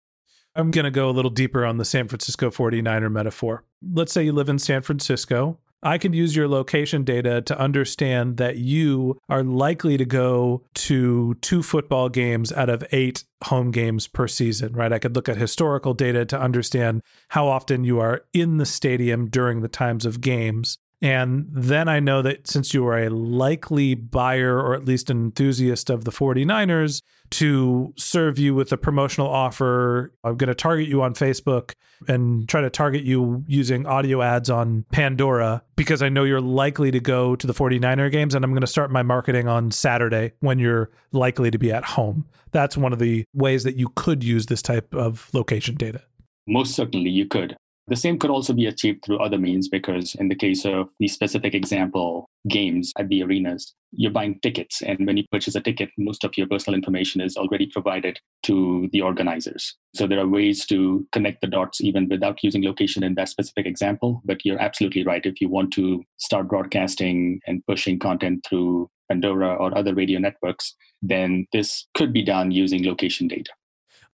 I'm 0.54 0.70
going 0.70 0.84
to 0.84 0.90
go 0.90 1.08
a 1.08 1.12
little 1.12 1.30
deeper 1.30 1.64
on 1.64 1.78
the 1.78 1.84
San 1.84 2.08
Francisco 2.08 2.50
49er 2.50 3.10
metaphor. 3.10 3.64
Let's 3.94 4.12
say 4.12 4.24
you 4.24 4.32
live 4.32 4.48
in 4.48 4.58
San 4.58 4.82
Francisco. 4.82 5.58
I 5.82 5.96
can 5.96 6.12
use 6.12 6.36
your 6.36 6.48
location 6.48 7.04
data 7.04 7.40
to 7.42 7.58
understand 7.58 8.36
that 8.36 8.58
you 8.58 9.18
are 9.28 9.42
likely 9.42 9.96
to 9.96 10.04
go 10.04 10.62
to 10.74 11.34
two 11.40 11.62
football 11.62 12.08
games 12.08 12.52
out 12.52 12.68
of 12.68 12.84
eight 12.92 13.24
home 13.44 13.70
games 13.70 14.06
per 14.06 14.28
season, 14.28 14.74
right? 14.74 14.92
I 14.92 14.98
could 14.98 15.16
look 15.16 15.28
at 15.28 15.38
historical 15.38 15.94
data 15.94 16.26
to 16.26 16.40
understand 16.40 17.02
how 17.28 17.48
often 17.48 17.84
you 17.84 17.98
are 17.98 18.24
in 18.34 18.58
the 18.58 18.66
stadium 18.66 19.28
during 19.28 19.62
the 19.62 19.68
times 19.68 20.04
of 20.04 20.20
games. 20.20 20.76
And 21.02 21.46
then 21.50 21.88
I 21.88 21.98
know 21.98 22.20
that 22.22 22.46
since 22.46 22.74
you 22.74 22.86
are 22.86 22.98
a 22.98 23.08
likely 23.08 23.94
buyer 23.94 24.58
or 24.58 24.74
at 24.74 24.84
least 24.84 25.08
an 25.08 25.24
enthusiast 25.24 25.88
of 25.88 26.04
the 26.04 26.10
49ers, 26.10 27.00
to 27.30 27.92
serve 27.96 28.38
you 28.38 28.54
with 28.54 28.72
a 28.72 28.76
promotional 28.76 29.28
offer, 29.28 30.12
I'm 30.24 30.36
going 30.36 30.48
to 30.48 30.54
target 30.54 30.88
you 30.88 31.02
on 31.02 31.14
Facebook 31.14 31.74
and 32.08 32.48
try 32.48 32.60
to 32.60 32.70
target 32.70 33.02
you 33.04 33.44
using 33.46 33.86
audio 33.86 34.22
ads 34.22 34.50
on 34.50 34.84
Pandora 34.90 35.62
because 35.76 36.02
I 36.02 36.08
know 36.08 36.24
you're 36.24 36.40
likely 36.40 36.90
to 36.90 37.00
go 37.00 37.36
to 37.36 37.46
the 37.46 37.52
49er 37.54 38.10
games. 38.10 38.34
And 38.34 38.44
I'm 38.44 38.52
going 38.52 38.62
to 38.62 38.66
start 38.66 38.90
my 38.90 39.02
marketing 39.02 39.48
on 39.48 39.70
Saturday 39.70 40.32
when 40.40 40.58
you're 40.58 40.90
likely 41.12 41.50
to 41.50 41.58
be 41.58 41.70
at 41.70 41.84
home. 41.84 42.26
That's 42.52 42.76
one 42.76 42.92
of 42.92 42.98
the 42.98 43.24
ways 43.34 43.64
that 43.64 43.76
you 43.76 43.90
could 43.94 44.24
use 44.24 44.46
this 44.46 44.62
type 44.62 44.92
of 44.94 45.28
location 45.32 45.76
data. 45.76 46.02
Most 46.46 46.74
certainly, 46.74 47.10
you 47.10 47.26
could. 47.26 47.56
The 47.90 47.96
same 47.96 48.20
could 48.20 48.30
also 48.30 48.52
be 48.52 48.66
achieved 48.66 49.04
through 49.04 49.18
other 49.18 49.36
means 49.36 49.68
because, 49.68 50.14
in 50.14 50.28
the 50.28 50.36
case 50.36 50.64
of 50.64 50.90
the 51.00 51.08
specific 51.08 51.54
example, 51.54 52.30
games 52.48 52.92
at 52.96 53.08
the 53.08 53.24
arenas, 53.24 53.74
you're 53.90 54.12
buying 54.12 54.38
tickets. 54.42 54.80
And 54.80 55.04
when 55.04 55.16
you 55.16 55.24
purchase 55.32 55.56
a 55.56 55.60
ticket, 55.60 55.90
most 55.98 56.22
of 56.22 56.38
your 56.38 56.46
personal 56.46 56.76
information 56.76 57.20
is 57.20 57.36
already 57.36 57.66
provided 57.66 58.20
to 58.44 58.88
the 58.92 59.00
organizers. 59.00 59.76
So 59.96 60.06
there 60.06 60.20
are 60.20 60.28
ways 60.28 60.64
to 60.66 61.04
connect 61.10 61.40
the 61.40 61.48
dots 61.48 61.80
even 61.80 62.08
without 62.08 62.44
using 62.44 62.62
location 62.62 63.02
in 63.02 63.16
that 63.16 63.28
specific 63.28 63.66
example. 63.66 64.22
But 64.24 64.44
you're 64.44 64.62
absolutely 64.62 65.04
right. 65.04 65.26
If 65.26 65.40
you 65.40 65.48
want 65.48 65.72
to 65.72 66.04
start 66.18 66.46
broadcasting 66.46 67.40
and 67.48 67.66
pushing 67.66 67.98
content 67.98 68.46
through 68.48 68.88
Pandora 69.08 69.56
or 69.56 69.76
other 69.76 69.94
radio 69.94 70.20
networks, 70.20 70.76
then 71.02 71.48
this 71.52 71.88
could 71.94 72.12
be 72.12 72.22
done 72.22 72.52
using 72.52 72.84
location 72.84 73.26
data. 73.26 73.50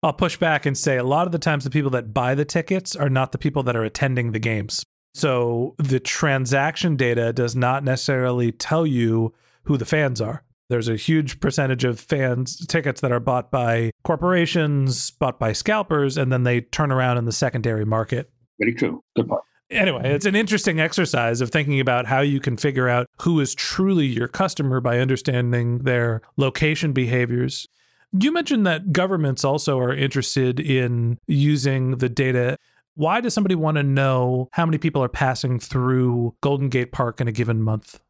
I'll 0.03 0.13
push 0.13 0.37
back 0.37 0.67
and 0.67 0.77
say 0.77 0.97
a 0.97 1.05
lot 1.05 1.27
of 1.27 1.33
the 1.33 1.39
times 1.39 1.65
the 1.65 1.71
people 1.71 1.91
that 1.91 2.13
buy 2.15 2.35
the 2.35 2.45
tickets 2.45 2.95
are 2.95 3.09
not 3.09 3.33
the 3.33 3.39
people 3.39 3.63
that 3.65 3.77
are 3.77 3.85
attending 3.85 4.33
the 4.33 4.39
games. 4.39 4.85
So 5.15 5.75
the 5.79 5.99
transaction 5.99 6.97
data 6.97 7.33
does 7.33 7.57
not 7.57 7.83
necessarily 7.83 8.53
tell 8.53 8.87
you 8.87 9.33
who 9.65 9.77
the 9.79 9.87
fans 9.87 10.21
are. 10.21 10.45
There's 10.69 10.89
a 10.89 10.97
huge 10.97 11.41
percentage 11.41 11.85
of 11.85 12.01
fans 12.01 12.67
tickets 12.67 13.01
that 13.01 13.13
are 13.13 13.21
bought 13.21 13.51
by 13.51 13.93
corporations, 14.05 15.11
bought 15.13 15.39
by 15.39 15.53
scalpers, 15.53 16.17
and 16.17 16.33
then 16.33 16.43
they 16.43 16.61
turn 16.61 16.91
around 16.91 17.19
in 17.19 17.25
the 17.25 17.33
secondary 17.33 17.85
market. 17.85 18.31
Very 18.59 18.75
true. 18.75 19.03
Good 19.15 19.29
point. 19.29 19.43
Anyway, 19.71 20.03
it's 20.05 20.27
an 20.27 20.37
interesting 20.37 20.79
exercise 20.79 21.41
of 21.41 21.51
thinking 21.51 21.81
about 21.81 22.07
how 22.07 22.21
you 22.21 22.39
can 22.39 22.57
figure 22.57 22.89
out 22.89 23.09
who 23.23 23.41
is 23.41 23.55
truly 23.55 24.07
your 24.07 24.29
customer 24.29 24.81
by 24.81 24.99
understanding 24.99 25.79
their 25.79 26.23
location 26.37 26.93
behaviors. 26.93 27.67
You 28.13 28.33
mentioned 28.33 28.67
that 28.67 28.93
governments 28.93 29.45
also 29.45 29.79
are 29.79 29.95
interested 29.95 30.61
in 30.61 31.19
using 31.27 31.99
the 31.99 32.09
data. 32.09 32.57
Why 32.95 33.21
does 33.21 33.35
somebody 33.35 33.55
want 33.55 33.77
to 33.77 33.83
know 33.83 34.49
how 34.53 34.65
many 34.65 34.79
people 34.79 35.03
are 35.03 35.09
passing 35.09 35.59
through 35.59 36.35
Golden 36.41 36.69
Gate 36.69 36.93
Park 36.93 37.21
in 37.21 37.29
a 37.29 37.33
given 37.33 37.63
month? 37.63 38.01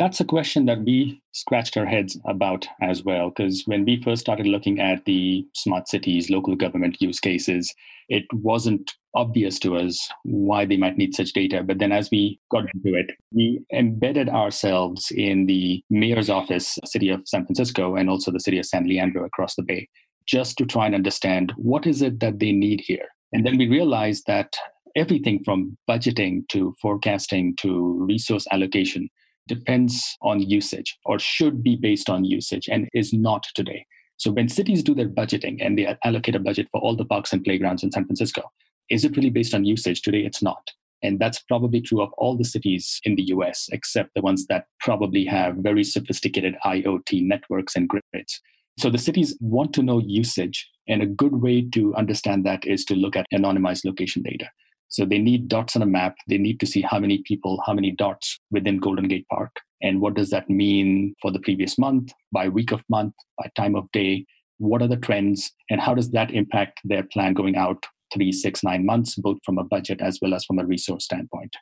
That's 0.00 0.18
a 0.18 0.24
question 0.24 0.64
that 0.64 0.82
we 0.82 1.20
scratched 1.32 1.76
our 1.76 1.84
heads 1.84 2.18
about 2.24 2.66
as 2.80 3.04
well. 3.04 3.28
Because 3.28 3.64
when 3.66 3.84
we 3.84 4.00
first 4.00 4.22
started 4.22 4.46
looking 4.46 4.80
at 4.80 5.04
the 5.04 5.46
smart 5.54 5.88
cities, 5.88 6.30
local 6.30 6.56
government 6.56 6.96
use 7.00 7.20
cases, 7.20 7.70
it 8.08 8.24
wasn't 8.32 8.94
obvious 9.14 9.58
to 9.58 9.76
us 9.76 10.08
why 10.22 10.64
they 10.64 10.78
might 10.78 10.96
need 10.96 11.14
such 11.14 11.34
data. 11.34 11.62
But 11.62 11.80
then 11.80 11.92
as 11.92 12.10
we 12.10 12.40
got 12.50 12.64
into 12.72 12.98
it, 12.98 13.10
we 13.30 13.60
embedded 13.74 14.30
ourselves 14.30 15.12
in 15.14 15.44
the 15.44 15.84
mayor's 15.90 16.30
office, 16.30 16.78
city 16.86 17.10
of 17.10 17.28
San 17.28 17.44
Francisco, 17.44 17.94
and 17.94 18.08
also 18.08 18.30
the 18.30 18.40
city 18.40 18.58
of 18.58 18.64
San 18.64 18.88
Leandro 18.88 19.26
across 19.26 19.54
the 19.54 19.62
bay, 19.62 19.86
just 20.26 20.56
to 20.56 20.64
try 20.64 20.86
and 20.86 20.94
understand 20.94 21.52
what 21.58 21.86
is 21.86 22.00
it 22.00 22.20
that 22.20 22.38
they 22.38 22.52
need 22.52 22.80
here. 22.80 23.08
And 23.34 23.44
then 23.44 23.58
we 23.58 23.68
realized 23.68 24.24
that 24.28 24.56
everything 24.96 25.44
from 25.44 25.76
budgeting 25.86 26.48
to 26.48 26.74
forecasting 26.80 27.54
to 27.56 28.02
resource 28.08 28.46
allocation 28.50 29.10
depends 29.48 30.16
on 30.22 30.40
usage 30.40 30.98
or 31.04 31.18
should 31.18 31.62
be 31.62 31.76
based 31.76 32.08
on 32.08 32.24
usage 32.24 32.68
and 32.68 32.88
is 32.94 33.12
not 33.12 33.46
today. 33.54 33.86
So 34.16 34.30
when 34.30 34.48
cities 34.48 34.82
do 34.82 34.94
their 34.94 35.08
budgeting 35.08 35.64
and 35.64 35.78
they 35.78 35.96
allocate 36.04 36.34
a 36.34 36.40
budget 36.40 36.68
for 36.70 36.80
all 36.80 36.94
the 36.94 37.06
parks 37.06 37.32
and 37.32 37.42
playgrounds 37.42 37.82
in 37.82 37.90
San 37.90 38.04
Francisco, 38.04 38.50
is 38.90 39.04
it 39.04 39.16
really 39.16 39.30
based 39.30 39.54
on 39.54 39.64
usage? 39.64 40.02
Today, 40.02 40.20
it's 40.20 40.42
not. 40.42 40.70
And 41.02 41.18
that's 41.18 41.40
probably 41.40 41.80
true 41.80 42.02
of 42.02 42.12
all 42.18 42.36
the 42.36 42.44
cities 42.44 43.00
in 43.04 43.16
the 43.16 43.22
US, 43.34 43.68
except 43.72 44.10
the 44.14 44.20
ones 44.20 44.46
that 44.48 44.66
probably 44.80 45.24
have 45.24 45.56
very 45.56 45.82
sophisticated 45.82 46.56
IoT 46.64 47.26
networks 47.26 47.74
and 47.76 47.88
grids. 47.88 48.42
So 48.78 48.90
the 48.90 48.98
cities 48.98 49.36
want 49.40 49.72
to 49.74 49.82
know 49.82 50.00
usage. 50.00 50.68
And 50.88 51.02
a 51.02 51.06
good 51.06 51.40
way 51.40 51.68
to 51.70 51.94
understand 51.94 52.44
that 52.46 52.66
is 52.66 52.84
to 52.86 52.94
look 52.94 53.16
at 53.16 53.26
anonymized 53.32 53.84
location 53.84 54.22
data. 54.22 54.50
So 54.90 55.04
they 55.04 55.18
need 55.18 55.48
dots 55.48 55.76
on 55.76 55.82
a 55.82 55.86
map. 55.86 56.16
They 56.28 56.38
need 56.38 56.60
to 56.60 56.66
see 56.66 56.82
how 56.82 56.98
many 56.98 57.22
people, 57.24 57.62
how 57.64 57.72
many 57.72 57.92
dots 57.92 58.38
within 58.50 58.78
Golden 58.78 59.08
Gate 59.08 59.26
Park. 59.30 59.54
And 59.82 60.00
what 60.00 60.14
does 60.14 60.30
that 60.30 60.50
mean 60.50 61.14
for 61.22 61.30
the 61.30 61.38
previous 61.38 61.78
month, 61.78 62.12
by 62.32 62.48
week 62.48 62.72
of 62.72 62.82
month, 62.90 63.14
by 63.38 63.50
time 63.56 63.76
of 63.76 63.90
day? 63.92 64.26
What 64.58 64.82
are 64.82 64.88
the 64.88 64.96
trends? 64.96 65.52
And 65.70 65.80
how 65.80 65.94
does 65.94 66.10
that 66.10 66.32
impact 66.32 66.80
their 66.84 67.04
plan 67.04 67.34
going 67.34 67.56
out 67.56 67.86
three, 68.12 68.32
six, 68.32 68.62
nine 68.62 68.84
months, 68.84 69.14
both 69.14 69.38
from 69.46 69.58
a 69.58 69.64
budget 69.64 70.00
as 70.02 70.18
well 70.20 70.34
as 70.34 70.44
from 70.44 70.58
a 70.58 70.66
resource 70.66 71.04
standpoint? 71.04 71.56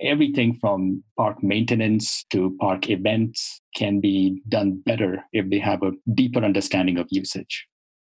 Everything 0.00 0.56
from 0.58 1.04
park 1.18 1.42
maintenance 1.42 2.24
to 2.30 2.56
park 2.58 2.88
events 2.88 3.60
can 3.76 4.00
be 4.00 4.40
done 4.48 4.82
better 4.86 5.22
if 5.34 5.50
they 5.50 5.58
have 5.58 5.82
a 5.82 5.92
deeper 6.14 6.42
understanding 6.42 6.96
of 6.96 7.06
usage. 7.10 7.66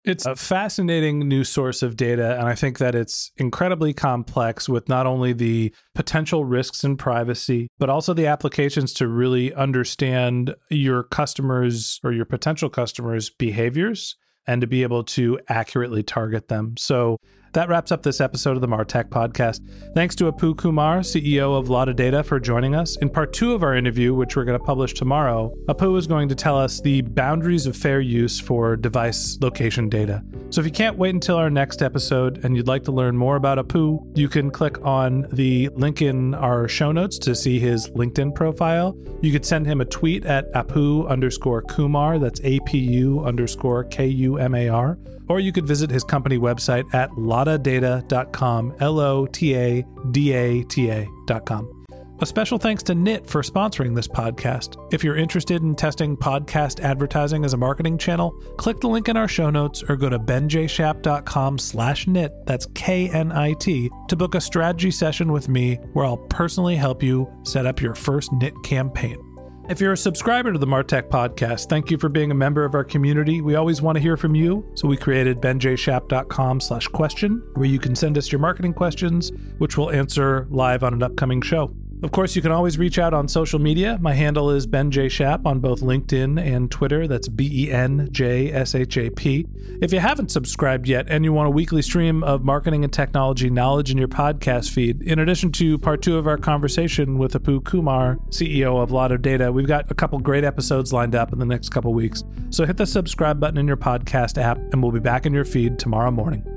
It's 0.08 0.26
uh, 0.26 0.32
a 0.32 0.36
fascinating 0.36 1.20
new 1.28 1.44
source 1.44 1.84
of 1.84 1.98
data, 1.98 2.38
and 2.40 2.48
I 2.48 2.56
think 2.56 2.78
that 2.78 2.96
it's 2.96 3.32
incredibly 3.36 3.94
complex 3.94 4.70
with 4.70 4.88
not 4.88 5.06
only 5.06 5.34
the 5.34 5.74
potential 5.94 6.46
risks 6.46 6.84
in 6.84 6.96
privacy, 6.96 7.68
but 7.78 7.90
also 7.90 8.14
the 8.14 8.28
applications 8.28 8.94
to 8.94 9.08
really 9.08 9.54
understand 9.54 10.56
your 10.70 11.04
customers 11.04 12.00
or 12.04 12.14
your 12.14 12.26
potential 12.26 12.70
customers' 12.70 13.30
behaviors 13.30 14.16
and 14.48 14.62
to 14.62 14.68
be 14.68 14.82
able 14.82 15.04
to 15.04 15.40
accurately 15.50 16.04
target 16.04 16.48
them. 16.48 16.78
So 16.78 17.18
that 17.58 17.70
wraps 17.70 17.92
up 17.92 18.04
this 18.04 18.22
episode 18.22 18.56
of 18.56 18.62
the 18.62 18.68
Martech 18.68 19.10
podcast. 19.10 19.62
Thanks 19.96 20.14
to 20.18 20.32
Apu 20.32 20.56
Kumar, 20.56 21.00
CEO 21.00 21.58
of 21.58 21.70
LotaData, 21.70 22.24
for 22.24 22.40
joining 22.40 22.76
us. 22.76 22.96
In 22.98 23.10
part 23.10 23.34
two 23.34 23.54
of 23.54 23.64
our 23.64 23.76
interview, 23.76 24.14
which 24.14 24.36
we're 24.36 24.44
going 24.44 24.60
to 24.60 24.64
publish 24.64 24.94
tomorrow, 24.94 25.52
Apu 25.68 25.98
is 25.98 26.06
going 26.06 26.30
to 26.30 26.36
tell 26.36 26.56
us 26.56 26.80
the 26.82 27.02
boundaries 27.02 27.66
of 27.66 27.76
fair 27.76 28.00
use 28.00 28.40
for 28.40 28.76
device 28.76 29.40
location 29.42 29.90
data. 29.90 30.24
So 30.52 30.62
if 30.62 30.68
you 30.68 30.72
can't 30.72 31.00
wait 31.00 31.16
until 31.16 31.38
our 31.38 31.50
next 31.50 31.82
episode 31.82 32.46
and 32.46 32.56
you'd 32.56 32.68
like 32.68 32.84
to 32.84 32.92
learn 32.92 33.18
more 33.18 33.38
about 33.38 33.58
Apu, 33.58 34.08
you 34.16 34.30
can 34.30 34.52
click 34.52 34.80
on 34.86 35.26
the 35.32 35.70
link 35.70 36.04
in 36.04 36.36
our 36.36 36.68
show 36.68 36.92
notes 36.92 37.18
to 37.18 37.34
see 37.34 37.58
his 37.58 37.90
LinkedIn 37.90 38.36
profile. 38.36 38.96
You 39.24 39.32
could 39.32 39.48
send 39.48 39.66
him 39.66 39.82
a 39.82 39.86
tweet 39.86 40.28
at 40.28 40.54
Apu 40.54 41.10
underscore 41.10 41.64
Kumar, 41.64 42.20
that's 42.20 42.40
APU 42.42 43.26
underscore 43.26 43.86
K 43.86 44.06
U 44.06 44.38
M 44.38 44.54
A 44.54 44.70
R 44.70 45.00
or 45.28 45.40
you 45.40 45.52
could 45.52 45.68
visit 45.68 45.90
his 45.90 46.04
company 46.04 46.38
website 46.38 46.94
at 46.94 47.10
lotadata.com, 47.12 48.76
L 48.80 49.00
O 49.00 49.26
T 49.26 49.56
A 49.56 49.86
D 50.12 50.34
A 50.34 50.64
T 50.64 50.90
A.com. 50.90 51.78
A 52.20 52.26
special 52.26 52.58
thanks 52.58 52.82
to 52.84 52.96
Knit 52.96 53.28
for 53.28 53.44
sponsoring 53.44 53.94
this 53.94 54.08
podcast. 54.08 54.76
If 54.92 55.04
you're 55.04 55.18
interested 55.18 55.62
in 55.62 55.76
testing 55.76 56.18
podcast 56.18 56.80
advertising 56.80 57.46
as 57.46 57.54
a 57.54 57.58
marketing 57.58 58.00
channel, 58.00 58.32
click 58.58 58.80
the 58.80 58.88
link 58.88 59.08
in 59.08 59.16
our 59.16 59.28
show 59.28 59.52
notes 59.52 59.84
or 59.88 59.96
go 59.96 60.10
to 60.10 60.18
benjshap.com 60.18 61.60
slash 61.60 62.08
knit, 62.08 62.34
that's 62.48 62.66
K-N-I-T, 62.74 63.92
to 64.08 64.16
book 64.16 64.34
a 64.34 64.42
strategy 64.42 64.90
session 64.90 65.32
with 65.32 65.48
me 65.48 65.76
where 65.94 66.08
I'll 66.08 66.18
personally 66.18 66.76
help 66.76 67.04
you 67.04 67.32
set 67.44 67.68
up 67.68 67.82
your 67.82 67.94
first 67.94 68.32
knit 68.34 68.56
campaign. 68.64 69.27
If 69.70 69.82
you're 69.82 69.92
a 69.92 69.98
subscriber 69.98 70.54
to 70.54 70.60
the 70.60 70.66
Martech 70.66 71.10
podcast, 71.10 71.68
thank 71.68 71.92
you 71.92 71.98
for 71.98 72.08
being 72.08 72.32
a 72.32 72.36
member 72.36 72.64
of 72.64 72.74
our 72.74 72.86
community. 72.86 73.42
We 73.42 73.56
always 73.56 73.82
want 73.82 73.98
to 73.98 74.02
hear 74.02 74.16
from 74.16 74.34
you, 74.34 74.66
so 74.76 74.88
we 74.88 74.96
created 74.96 75.42
benjshap.com 75.42 76.62
slash 76.62 76.88
question, 76.88 77.44
where 77.56 77.68
you 77.68 77.78
can 77.78 77.94
send 77.94 78.18
us 78.18 78.32
your 78.32 78.40
marketing 78.40 78.74
questions, 78.74 79.34
which 79.58 79.78
we'll 79.78 79.92
answer 79.92 80.48
live 80.50 80.84
on 80.84 80.94
an 80.94 81.04
upcoming 81.04 81.42
show. 81.42 81.76
Of 82.04 82.12
course, 82.12 82.36
you 82.36 82.44
can 82.44 82.52
always 82.52 82.78
reach 82.78 83.00
out 83.00 83.16
on 83.16 83.28
social 83.28 83.58
media. 83.58 83.98
My 84.00 84.14
handle 84.14 84.52
is 84.52 84.68
Ben 84.68 84.92
J. 84.92 85.10
Shap 85.10 85.48
on 85.48 85.60
both 85.60 85.82
LinkedIn 85.82 86.40
and 86.40 86.70
Twitter. 86.70 87.08
That's 87.08 87.28
B 87.28 87.50
E 87.52 87.72
N 87.72 88.08
J 88.12 88.52
S 88.52 88.76
H 88.76 88.98
A 88.98 89.10
P. 89.10 89.48
If 89.82 89.92
you 89.92 90.00
haven't 90.00 90.30
subscribed 90.30 90.88
yet 90.88 91.08
and 91.10 91.26
you 91.26 91.34
want 91.34 91.48
a 91.48 91.50
weekly 91.50 91.82
stream 91.82 92.24
of 92.24 92.44
marketing 92.44 92.84
and 92.84 92.94
technology 92.94 93.50
knowledge 93.50 93.90
in 93.90 93.98
your 93.98 94.08
podcast 94.08 94.70
feed, 94.70 95.02
in 95.02 95.18
addition 95.18 95.52
to 95.54 95.80
part 95.80 96.04
two 96.04 96.20
of 96.20 96.28
our 96.28 96.38
conversation 96.38 97.18
with 97.18 97.34
Apu 97.34 97.64
Kumar, 97.64 98.18
CEO 98.30 98.80
of 98.80 98.92
LotaData, 98.92 99.52
we've 99.52 99.66
got 99.66 99.90
a 99.90 99.96
couple 99.96 100.20
great 100.20 100.44
episodes 100.44 100.94
lined 100.94 101.16
up 101.16 101.34
in 101.34 101.40
the 101.40 101.46
next 101.46 101.70
couple 101.70 101.96
weeks. 101.96 102.24
So 102.52 102.64
hit 102.68 102.78
the 102.78 102.86
subscribe 102.86 103.40
button 103.40 103.58
in 103.58 103.68
your 103.68 103.78
podcast 103.78 104.40
app, 104.40 104.60
and 104.72 104.84
we'll 104.84 104.92
be 104.92 105.00
back 105.00 105.26
in 105.26 105.34
your 105.34 105.46
feed 105.46 105.80
tomorrow 105.80 106.12
morning. 106.12 106.57